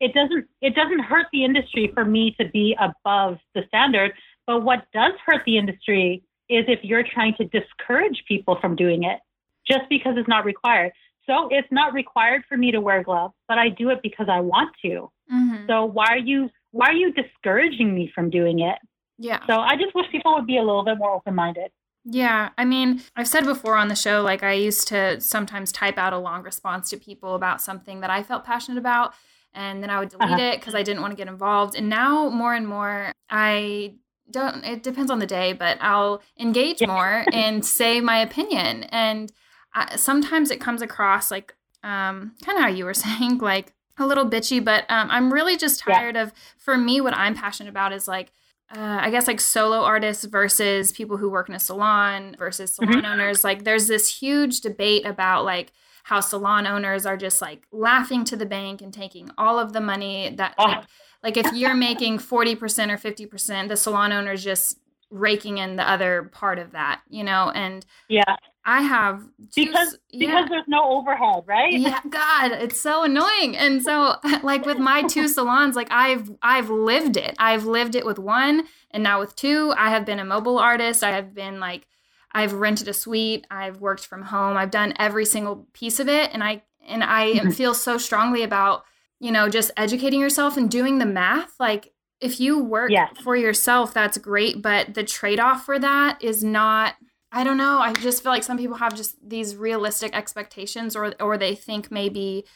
[0.00, 4.12] it doesn't it doesn't hurt the industry for me to be above the standard.
[4.46, 9.04] But what does hurt the industry is if you're trying to discourage people from doing
[9.04, 9.18] it
[9.66, 10.92] just because it's not required.
[11.26, 14.40] So it's not required for me to wear gloves, but I do it because I
[14.40, 15.10] want to.
[15.32, 15.66] Mm-hmm.
[15.66, 18.78] So why are you why are you discouraging me from doing it?
[19.18, 19.40] Yeah.
[19.46, 21.70] So I just wish people would be a little bit more open minded.
[22.08, 25.98] Yeah, I mean, I've said before on the show, like I used to sometimes type
[25.98, 29.12] out a long response to people about something that I felt passionate about,
[29.52, 30.42] and then I would delete uh-huh.
[30.42, 31.74] it because I didn't want to get involved.
[31.74, 33.94] And now, more and more, I
[34.30, 36.86] don't, it depends on the day, but I'll engage yeah.
[36.86, 38.84] more and say my opinion.
[38.84, 39.32] And
[39.74, 44.06] I, sometimes it comes across like, um, kind of how you were saying, like a
[44.06, 46.24] little bitchy, but um, I'm really just tired yeah.
[46.24, 48.30] of, for me, what I'm passionate about is like,
[48.74, 52.94] uh, I guess like solo artists versus people who work in a salon versus salon
[52.94, 53.06] mm-hmm.
[53.06, 53.44] owners.
[53.44, 58.36] Like there's this huge debate about like how salon owners are just like laughing to
[58.36, 60.64] the bank and taking all of the money that oh.
[60.64, 60.84] like,
[61.22, 62.56] like if you're making 40%
[62.90, 64.78] or 50%, the salon owner is just
[65.10, 67.50] raking in the other part of that, you know?
[67.54, 68.36] And yeah,
[68.68, 69.22] I have
[69.54, 70.26] two, because yeah.
[70.26, 71.72] because there's no overhead, right?
[71.72, 73.56] Yeah, God, it's so annoying.
[73.56, 77.36] And so, like with my two salons, like I've I've lived it.
[77.38, 81.04] I've lived it with one, and now with two, I have been a mobile artist.
[81.04, 81.86] I have been like,
[82.32, 83.46] I've rented a suite.
[83.52, 84.56] I've worked from home.
[84.56, 87.50] I've done every single piece of it, and I and I mm-hmm.
[87.50, 88.84] feel so strongly about
[89.20, 91.54] you know just educating yourself and doing the math.
[91.60, 93.16] Like if you work yes.
[93.22, 96.94] for yourself, that's great, but the trade off for that is not
[97.36, 97.80] I don't know.
[97.80, 101.90] I just feel like some people have just these realistic expectations or or they think
[101.90, 102.46] maybe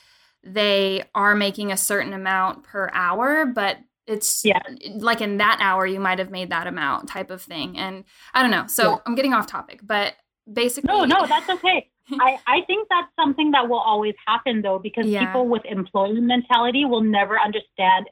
[0.42, 4.62] they are making a certain amount per hour, but it's yeah.
[4.96, 7.76] like in that hour you might have made that amount type of thing.
[7.76, 8.66] And I don't know.
[8.68, 8.96] So yeah.
[9.04, 10.14] I'm getting off topic, but
[10.50, 11.90] basically No, no, that's okay.
[12.12, 15.26] I, I think that's something that will always happen though, because yeah.
[15.26, 18.06] people with employee mentality will never understand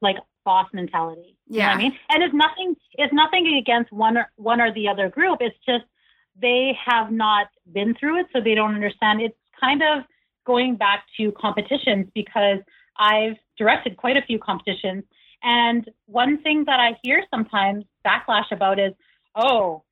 [0.00, 1.36] like boss mentality.
[1.48, 1.72] yeah.
[1.72, 1.98] I mean?
[2.10, 5.38] And it's nothing it's nothing against one or one or the other group.
[5.40, 5.84] It's just
[6.40, 9.20] they have not been through it, so they don't understand.
[9.20, 10.04] It's kind of
[10.46, 12.58] going back to competitions because
[12.96, 15.04] I've directed quite a few competitions.
[15.42, 18.92] And one thing that I hear sometimes backlash about is,
[19.34, 19.82] oh,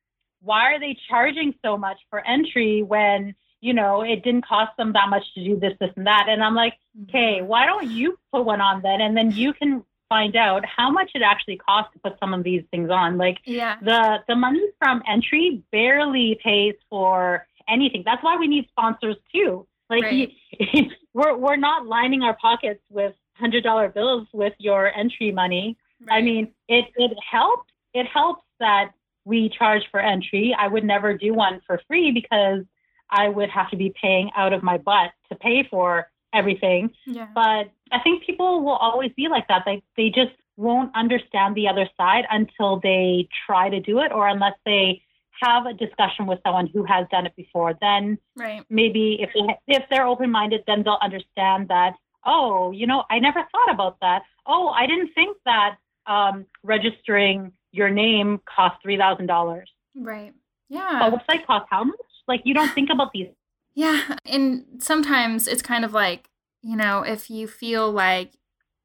[0.41, 4.93] why are they charging so much for entry when, you know, it didn't cost them
[4.93, 6.27] that much to do this, this, and that?
[6.29, 7.09] And I'm like, mm-hmm.
[7.09, 9.01] okay, why don't you put one on then?
[9.01, 12.43] And then you can find out how much it actually costs to put some of
[12.43, 13.17] these things on.
[13.17, 13.77] Like yeah.
[13.81, 18.03] the the money from entry barely pays for anything.
[18.05, 19.65] That's why we need sponsors too.
[19.89, 20.29] Like right.
[20.59, 25.77] you, we're we're not lining our pockets with hundred dollar bills with your entry money.
[26.05, 26.17] Right.
[26.17, 27.71] I mean, it it helps.
[27.93, 28.91] It helps that
[29.23, 30.53] we charge for entry.
[30.57, 32.65] I would never do one for free because
[33.09, 36.91] I would have to be paying out of my butt to pay for everything.
[37.05, 37.27] Yeah.
[37.33, 39.63] But I think people will always be like that.
[39.65, 44.27] They they just won't understand the other side until they try to do it or
[44.27, 45.01] unless they
[45.41, 47.73] have a discussion with someone who has done it before.
[47.81, 48.63] Then right.
[48.69, 51.93] maybe if they, if they're open minded, then they'll understand that.
[52.25, 54.21] Oh, you know, I never thought about that.
[54.45, 59.69] Oh, I didn't think that um, registering your name cost three thousand dollars.
[59.95, 60.33] Right.
[60.69, 61.07] Yeah.
[61.07, 61.97] A website costs how much?
[62.27, 63.27] Like you don't think about these
[63.73, 64.15] yeah.
[64.25, 66.29] And sometimes it's kind of like,
[66.61, 68.33] you know, if you feel like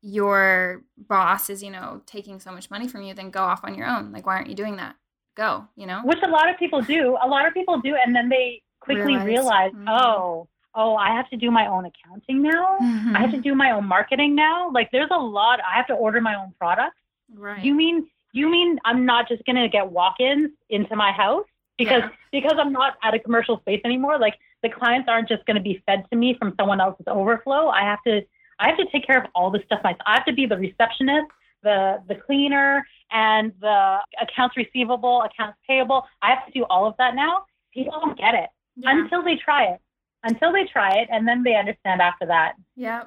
[0.01, 3.75] your boss is, you know, taking so much money from you, then go off on
[3.75, 4.13] your own.
[4.13, 4.97] Like, why aren't you doing that?
[5.37, 6.01] Go, you know?
[6.05, 7.19] Which a lot of people do.
[7.23, 7.95] A lot of people do.
[7.95, 9.89] And then they quickly realize, realize mm-hmm.
[9.89, 12.79] oh, oh, I have to do my own accounting now.
[12.81, 13.17] Mm-hmm.
[13.17, 14.71] I have to do my own marketing now.
[14.71, 15.61] Like, there's a lot.
[15.61, 16.97] I have to order my own products.
[17.35, 17.63] Right.
[17.65, 21.47] You mean, you mean I'm not just going to get walk-ins into my house
[21.79, 22.11] because yeah.
[22.31, 24.19] because I'm not at a commercial space anymore.
[24.19, 27.69] Like the clients aren't just going to be fed to me from someone else's overflow.
[27.69, 28.23] I have to
[28.59, 30.01] I have to take care of all the stuff myself.
[30.07, 31.27] I have to be the receptionist,
[31.63, 36.05] the the cleaner, and the accounts receivable, accounts payable.
[36.23, 37.45] I have to do all of that now.
[37.73, 38.91] People don't get it yeah.
[38.99, 39.81] until they try it.
[40.25, 42.55] Until they try it, and then they understand after that.
[42.75, 43.05] Yeah,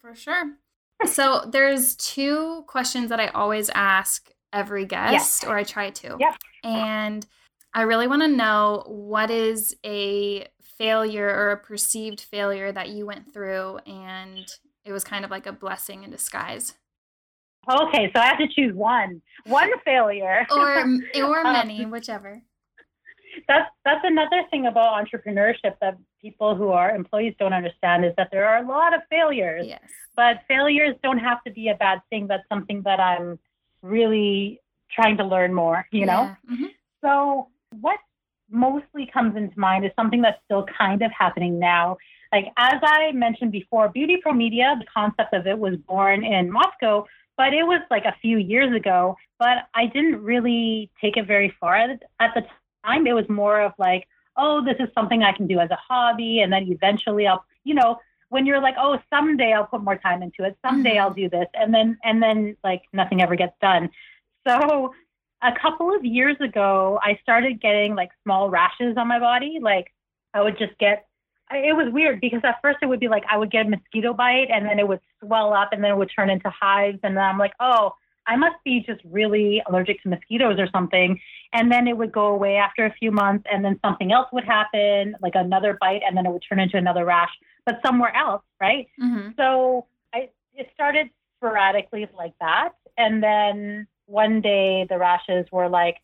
[0.00, 0.54] for sure.
[1.04, 5.44] So there's two questions that I always ask every guest, yes.
[5.44, 6.16] or I try to.
[6.18, 6.36] Yep.
[6.64, 7.26] And
[7.74, 10.46] I really want to know what is a
[10.78, 14.46] failure or a perceived failure that you went through and
[14.84, 16.74] it was kind of like a blessing in disguise.
[17.70, 19.22] Okay, so I have to choose one.
[19.46, 20.46] One failure.
[20.50, 20.80] or
[21.16, 22.42] or um, many, um, whichever.
[23.48, 28.28] That's that's another thing about entrepreneurship that people who are employees don't understand is that
[28.30, 29.66] there are a lot of failures.
[29.66, 29.80] Yes.
[30.16, 32.26] But failures don't have to be a bad thing.
[32.26, 33.38] That's something that I'm
[33.80, 34.60] really
[34.94, 36.22] trying to learn more, you know?
[36.22, 36.54] Yeah.
[36.54, 36.66] Mm-hmm.
[37.02, 37.48] So
[37.80, 37.98] what
[38.52, 41.96] mostly comes into mind is something that's still kind of happening now.
[42.32, 46.50] Like as I mentioned before, Beauty Pro Media, the concept of it was born in
[46.50, 49.16] Moscow but it was like a few years ago.
[49.38, 52.42] But I didn't really take it very far at, at the
[52.84, 53.06] time.
[53.06, 56.40] It was more of like, oh, this is something I can do as a hobby.
[56.40, 57.98] And then eventually I'll, you know,
[58.28, 60.56] when you're like, oh, someday I'll put more time into it.
[60.64, 61.00] Someday mm-hmm.
[61.00, 61.46] I'll do this.
[61.54, 63.90] And then, and then like nothing ever gets done.
[64.46, 64.94] So
[65.42, 69.58] a couple of years ago, I started getting like small rashes on my body.
[69.60, 69.92] Like
[70.34, 71.06] I would just get
[71.54, 74.14] it was weird because at first it would be like I would get a mosquito
[74.14, 77.16] bite and then it would swell up and then it would turn into hives and
[77.16, 77.92] then I'm like, oh,
[78.26, 81.20] I must be just really allergic to mosquitoes or something.
[81.52, 84.44] And then it would go away after a few months and then something else would
[84.44, 87.32] happen, like another bite, and then it would turn into another rash,
[87.66, 88.86] but somewhere else, right?
[89.02, 89.30] Mm-hmm.
[89.36, 92.70] So I it started sporadically like that.
[92.96, 95.96] And then one day the rashes were like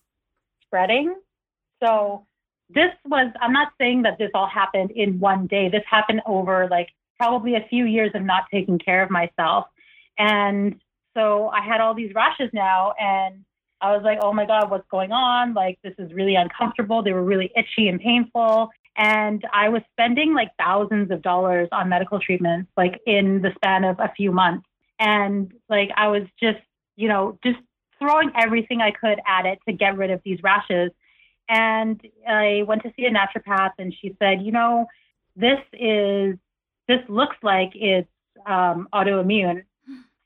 [0.64, 1.14] spreading.
[1.82, 2.26] So
[2.70, 5.68] this was, I'm not saying that this all happened in one day.
[5.68, 6.88] This happened over like
[7.18, 9.66] probably a few years of not taking care of myself.
[10.18, 10.80] And
[11.16, 13.44] so I had all these rashes now and
[13.80, 15.55] I was like, oh my God, what's going on?
[15.55, 17.03] Like, this is really uncomfortable.
[17.03, 18.70] They were really itchy and painful.
[18.96, 23.84] And I was spending like thousands of dollars on medical treatments, like in the span
[23.84, 24.66] of a few months.
[24.99, 26.59] And like, I was just,
[26.96, 27.59] you know, just
[27.99, 30.90] throwing everything I could at it to get rid of these rashes.
[31.49, 34.86] And I went to see a naturopath, and she said, you know,
[35.36, 36.36] this is
[36.88, 38.09] this looks like it's
[38.46, 39.64] um, autoimmune.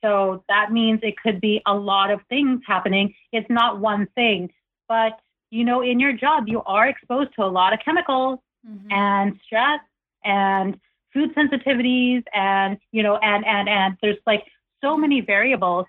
[0.03, 3.15] So that means it could be a lot of things happening.
[3.33, 4.51] It's not one thing,
[4.89, 5.19] but
[5.51, 8.91] you know, in your job, you are exposed to a lot of chemicals mm-hmm.
[8.91, 9.81] and stress
[10.25, 10.81] and
[11.13, 14.45] food sensitivities and you know and and and there's like
[14.83, 15.87] so many variables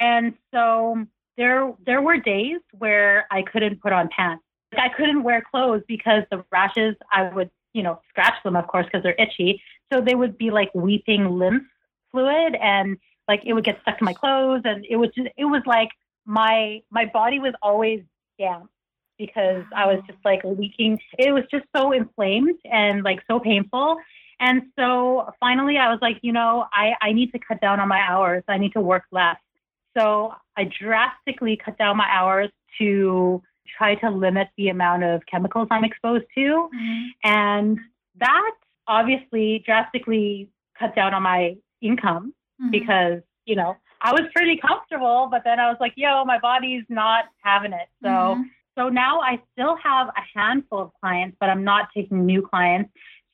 [0.00, 1.06] and so
[1.36, 5.82] there there were days where i couldn't put on pants Like I couldn't wear clothes
[5.88, 9.62] because the rashes, I would, you know, scratch them, of course, because they're itchy.
[9.92, 11.64] So they would be like weeping lymph
[12.10, 12.96] fluid and
[13.28, 14.62] like it would get stuck to my clothes.
[14.64, 15.88] And it was just, it was like
[16.24, 18.02] my, my body was always
[18.38, 18.70] damp
[19.18, 20.98] because I was just like leaking.
[21.18, 23.96] It was just so inflamed and like so painful.
[24.40, 27.88] And so finally I was like, you know, I, I need to cut down on
[27.88, 28.42] my hours.
[28.48, 29.36] I need to work less.
[29.96, 33.42] So I drastically cut down my hours to
[33.76, 36.40] try to limit the amount of chemicals I'm exposed to.
[36.40, 37.04] Mm-hmm.
[37.24, 37.78] And
[38.18, 38.52] that
[38.86, 42.70] obviously drastically cut down on my income mm-hmm.
[42.70, 46.84] because, you know, I was pretty comfortable, but then I was like, yo, my body's
[46.88, 47.88] not having it.
[48.02, 48.42] So mm-hmm.
[48.78, 52.90] so now I still have a handful of clients, but I'm not taking new clients.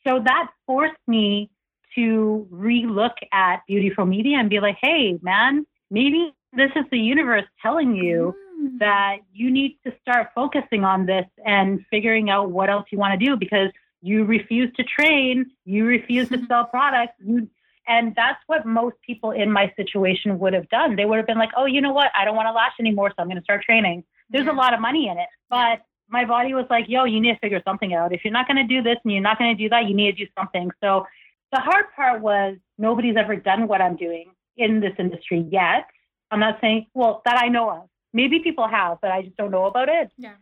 [0.06, 1.50] So that forced me
[1.94, 6.98] to relook at Beauty Pro Media and be like, hey, man, maybe this is the
[6.98, 8.78] universe telling you mm.
[8.78, 13.18] that you need to start focusing on this and figuring out what else you want
[13.18, 13.70] to do because
[14.02, 17.48] you refuse to train, you refuse to sell products, you
[17.88, 20.94] and that's what most people in my situation would have done.
[20.94, 22.10] They would have been like, "Oh, you know what?
[22.14, 24.52] I don't want to lash anymore, so I'm going to start training." There's yeah.
[24.52, 27.38] a lot of money in it, but my body was like, "Yo, you need to
[27.40, 28.12] figure something out.
[28.12, 29.94] If you're not going to do this and you're not going to do that, you
[29.94, 31.06] need to do something." So
[31.52, 35.86] the hard part was nobody's ever done what I'm doing in this industry yet.
[36.32, 37.88] I'm not saying, well, that I know of.
[38.14, 40.10] Maybe people have, but I just don't know about it.
[40.16, 40.34] Yeah.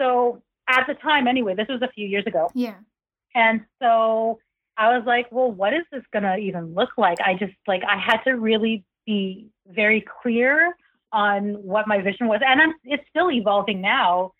[0.00, 2.50] So at the time, anyway, this was a few years ago.
[2.54, 2.76] Yeah.
[3.34, 4.38] And so
[4.76, 7.18] I was like, well, what is this going to even look like?
[7.20, 10.74] I just like, I had to really be very clear
[11.12, 12.40] on what my vision was.
[12.46, 14.32] And I'm, it's still evolving now.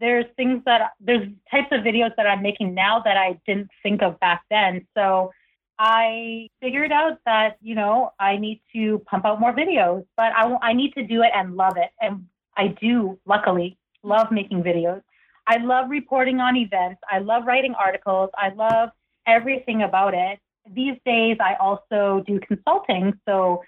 [0.00, 4.02] There's things that, there's types of videos that I'm making now that I didn't think
[4.02, 4.86] of back then.
[4.96, 5.32] So
[5.78, 10.56] I figured out that, you know, I need to pump out more videos, but I,
[10.62, 11.90] I need to do it and love it.
[12.00, 15.02] And I do, luckily, love making videos.
[15.46, 17.00] I love reporting on events.
[17.10, 18.30] I love writing articles.
[18.36, 18.90] I love
[19.26, 20.38] everything about it.
[20.72, 23.12] These days, I also do consulting.
[23.28, 23.62] So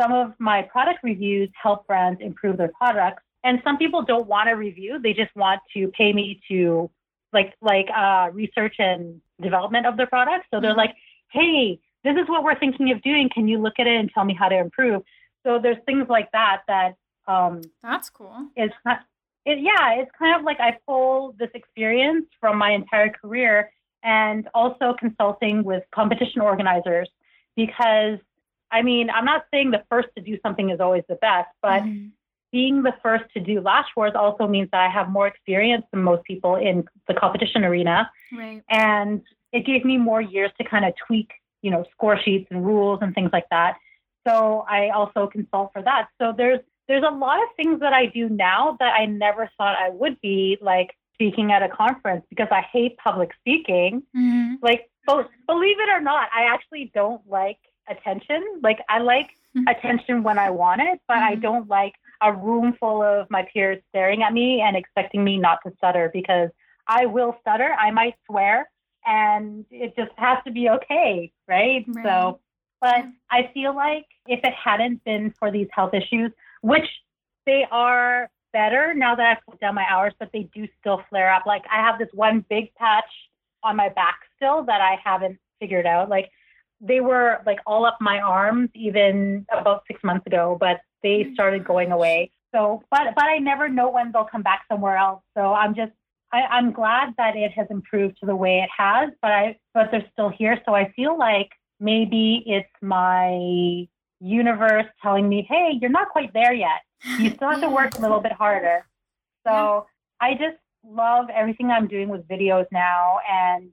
[0.00, 3.22] some of my product reviews help brands improve their products.
[3.44, 5.00] And some people don't want a review.
[5.02, 6.90] They just want to pay me to
[7.32, 10.46] like like uh, research and development of their products.
[10.52, 10.78] So they're mm-hmm.
[10.78, 10.94] like,
[11.32, 13.28] hey, this is what we're thinking of doing.
[13.32, 15.02] Can you look at it and tell me how to improve?
[15.44, 16.94] So there's things like that that
[17.26, 18.48] um, that's cool.
[18.56, 19.00] It's not,
[19.44, 23.70] it, yeah, it's kind of like I pull this experience from my entire career
[24.02, 27.08] and also consulting with competition organizers
[27.56, 28.18] because
[28.70, 31.82] I mean, I'm not saying the first to do something is always the best, but
[31.82, 32.08] mm-hmm.
[32.52, 36.02] Being the first to do Lash Wars also means that I have more experience than
[36.02, 38.10] most people in the competition arena.
[38.32, 38.62] Right.
[38.68, 39.22] And
[39.52, 41.30] it gave me more years to kind of tweak,
[41.62, 43.76] you know, score sheets and rules and things like that.
[44.26, 46.08] So I also consult for that.
[46.20, 49.76] So there's there's a lot of things that I do now that I never thought
[49.78, 54.02] I would be like speaking at a conference because I hate public speaking.
[54.16, 54.54] Mm-hmm.
[54.62, 58.42] Like, both, believe it or not, I actually don't like attention.
[58.62, 59.66] Like, I like mm-hmm.
[59.66, 61.32] attention when I want it, but mm-hmm.
[61.32, 65.38] I don't like a room full of my peers staring at me and expecting me
[65.38, 66.50] not to stutter because
[66.86, 67.74] I will stutter.
[67.78, 68.70] I might swear,
[69.06, 71.84] and it just has to be okay, right?
[71.88, 72.04] right.
[72.04, 72.40] So,
[72.80, 76.86] but I feel like if it hadn't been for these health issues, which
[77.46, 81.32] they are better now that I've put down my hours, but they do still flare
[81.32, 81.44] up.
[81.46, 83.10] Like I have this one big patch
[83.62, 86.08] on my back still that I haven't figured out.
[86.08, 86.30] Like
[86.80, 91.34] they were like all up my arms even about six months ago, but they oh
[91.34, 92.30] started going away.
[92.54, 95.22] So, but but I never know when they'll come back somewhere else.
[95.36, 95.92] So I'm just
[96.32, 99.90] I, I'm glad that it has improved to the way it has, but I but
[99.90, 100.60] they're still here.
[100.66, 103.86] So I feel like maybe it's my
[104.20, 106.82] universe telling me, hey, you're not quite there yet.
[107.18, 108.86] You still have to work a little bit harder.
[109.46, 109.86] So
[110.20, 113.18] I just love everything I'm doing with videos now.
[113.30, 113.70] And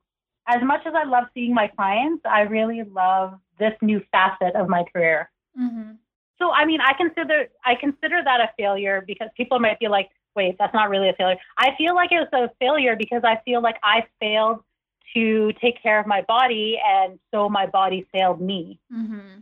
[0.48, 4.70] as much as I love seeing my clients, I really love this new facet of
[4.70, 5.32] my career.
[5.60, 5.94] Mm-hmm.
[6.40, 10.10] So I mean, I consider I consider that a failure because people might be like,
[10.36, 13.42] "Wait, that's not really a failure." I feel like it was a failure because I
[13.46, 14.60] feel like I failed
[15.14, 18.80] to take care of my body, and so my body failed me.
[18.94, 19.40] Mm-hmm.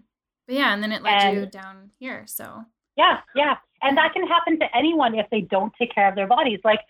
[0.47, 2.25] But yeah, and then it led and, you down here.
[2.27, 2.63] So
[2.95, 6.27] yeah, yeah, and that can happen to anyone if they don't take care of their
[6.27, 6.59] bodies.
[6.63, 6.81] Like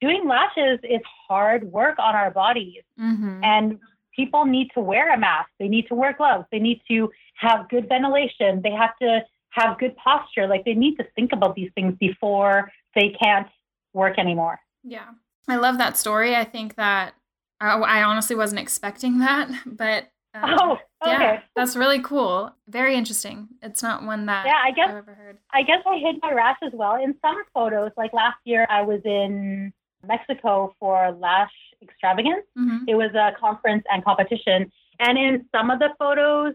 [0.00, 3.44] doing lashes is hard work on our bodies, mm-hmm.
[3.44, 3.78] and
[4.16, 5.50] people need to wear a mask.
[5.58, 6.46] They need to wear gloves.
[6.50, 8.62] They need to have good ventilation.
[8.62, 9.24] They have to
[9.54, 10.46] have good posture.
[10.46, 13.48] Like they need to think about these things before they can't
[13.92, 14.58] work anymore.
[14.82, 15.10] Yeah.
[15.48, 16.34] I love that story.
[16.34, 17.14] I think that
[17.60, 20.72] I, I honestly wasn't expecting that, but um, oh,
[21.06, 21.12] okay.
[21.12, 22.52] Yeah, that's really cool.
[22.68, 23.48] Very interesting.
[23.62, 25.38] It's not one that yeah, I guess, I've ever heard.
[25.52, 27.92] I guess I hid my rash as well in some photos.
[27.96, 29.72] Like last year, I was in
[30.04, 32.44] Mexico for Lash Extravagance.
[32.58, 32.88] Mm-hmm.
[32.88, 34.72] It was a conference and competition.
[34.98, 36.54] And in some of the photos,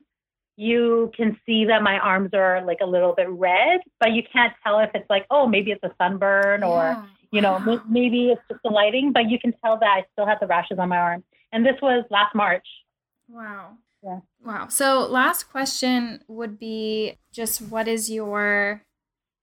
[0.60, 4.52] you can see that my arms are like a little bit red, but you can't
[4.62, 6.68] tell if it's like, oh, maybe it's a sunburn yeah.
[6.68, 7.82] or, you know, wow.
[7.88, 10.78] maybe it's just the lighting, but you can tell that I still have the rashes
[10.78, 11.24] on my arms.
[11.54, 12.68] And this was last March.
[13.30, 13.78] Wow.
[14.04, 14.20] Yeah.
[14.46, 14.68] Wow.
[14.68, 18.84] So, last question would be just what is your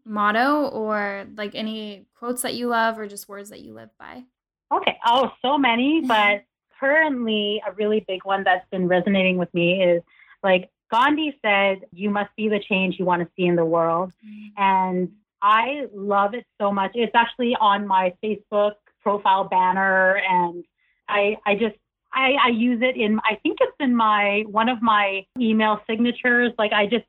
[0.05, 4.25] motto or like any quotes that you love or just words that you live by?
[4.71, 4.99] Okay.
[5.07, 6.45] Oh, so many, but
[6.79, 10.03] currently a really big one that's been resonating with me is
[10.43, 14.13] like Gandhi said, you must be the change you want to see in the world.
[14.25, 14.63] Mm-hmm.
[14.63, 15.13] And
[15.43, 16.93] I love it so much.
[16.95, 20.65] It's actually on my Facebook profile banner and
[21.09, 21.77] I I just
[22.17, 26.53] I, I use it in, I think it's in my, one of my email signatures.
[26.57, 27.05] Like I just,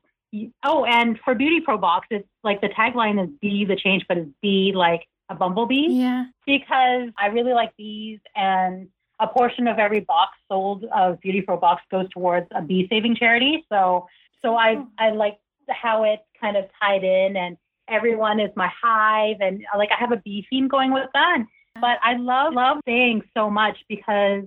[0.62, 4.18] oh, and for Beauty Pro Box, it's like the tagline is be the change, but
[4.18, 5.86] it's be like a bumblebee.
[5.88, 6.26] Yeah.
[6.46, 8.88] Because I really like bees and
[9.20, 13.16] a portion of every box sold of Beauty Pro Box goes towards a bee saving
[13.16, 13.64] charity.
[13.68, 14.06] So,
[14.42, 14.88] so I, oh.
[14.98, 15.38] I like
[15.68, 17.56] how it kind of tied in and
[17.88, 21.38] everyone is my hive and uh, like I have a bee theme going with that.
[21.80, 24.44] But I love, love saying so much because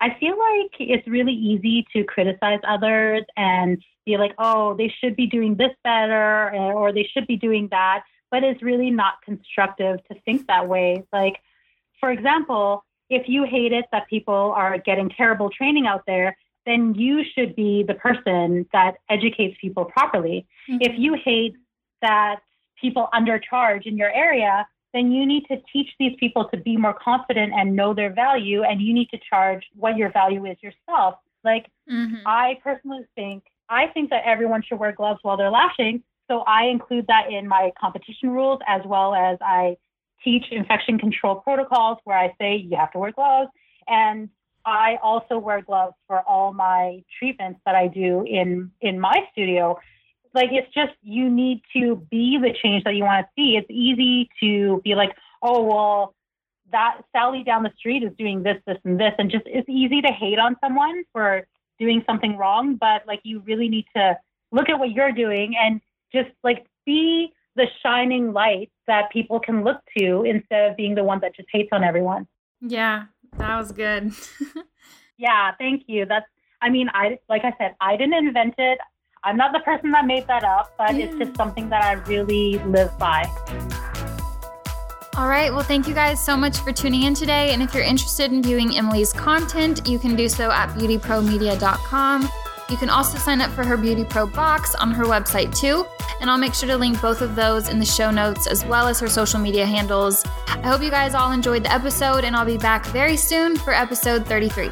[0.00, 5.16] I feel like it's really easy to criticize others and be like, oh, they should
[5.16, 8.04] be doing this better or they should be doing that.
[8.30, 11.04] But it's really not constructive to think that way.
[11.12, 11.36] Like,
[11.98, 16.36] for example, if you hate it that people are getting terrible training out there,
[16.66, 20.46] then you should be the person that educates people properly.
[20.68, 20.78] Mm-hmm.
[20.82, 21.54] If you hate
[22.02, 22.40] that
[22.80, 26.94] people undercharge in your area, then you need to teach these people to be more
[26.94, 31.14] confident and know their value and you need to charge what your value is yourself
[31.44, 32.16] like mm-hmm.
[32.26, 36.64] i personally think i think that everyone should wear gloves while they're lashing so i
[36.64, 39.76] include that in my competition rules as well as i
[40.22, 43.50] teach infection control protocols where i say you have to wear gloves
[43.86, 44.28] and
[44.64, 49.78] i also wear gloves for all my treatments that i do in in my studio
[50.34, 53.56] like it's just you need to be the change that you want to see.
[53.56, 55.10] It's easy to be like,
[55.42, 56.14] oh well,
[56.70, 60.02] that Sally down the street is doing this, this, and this, and just it's easy
[60.02, 61.46] to hate on someone for
[61.78, 62.76] doing something wrong.
[62.76, 64.18] But like you really need to
[64.52, 65.80] look at what you're doing and
[66.12, 71.04] just like be the shining light that people can look to instead of being the
[71.04, 72.26] one that just hates on everyone.
[72.62, 73.04] Yeah,
[73.36, 74.12] that was good.
[75.18, 76.06] yeah, thank you.
[76.06, 76.26] That's
[76.62, 78.78] I mean, I like I said, I didn't invent it.
[79.24, 81.06] I'm not the person that made that up, but yeah.
[81.06, 83.24] it's just something that I really live by.
[85.16, 85.52] All right.
[85.52, 87.52] Well, thank you guys so much for tuning in today.
[87.52, 92.28] And if you're interested in viewing Emily's content, you can do so at beautypromedia.com.
[92.70, 95.86] You can also sign up for her Beauty Pro box on her website too.
[96.20, 98.88] And I'll make sure to link both of those in the show notes as well
[98.88, 100.24] as her social media handles.
[100.48, 103.72] I hope you guys all enjoyed the episode, and I'll be back very soon for
[103.72, 104.70] episode 33.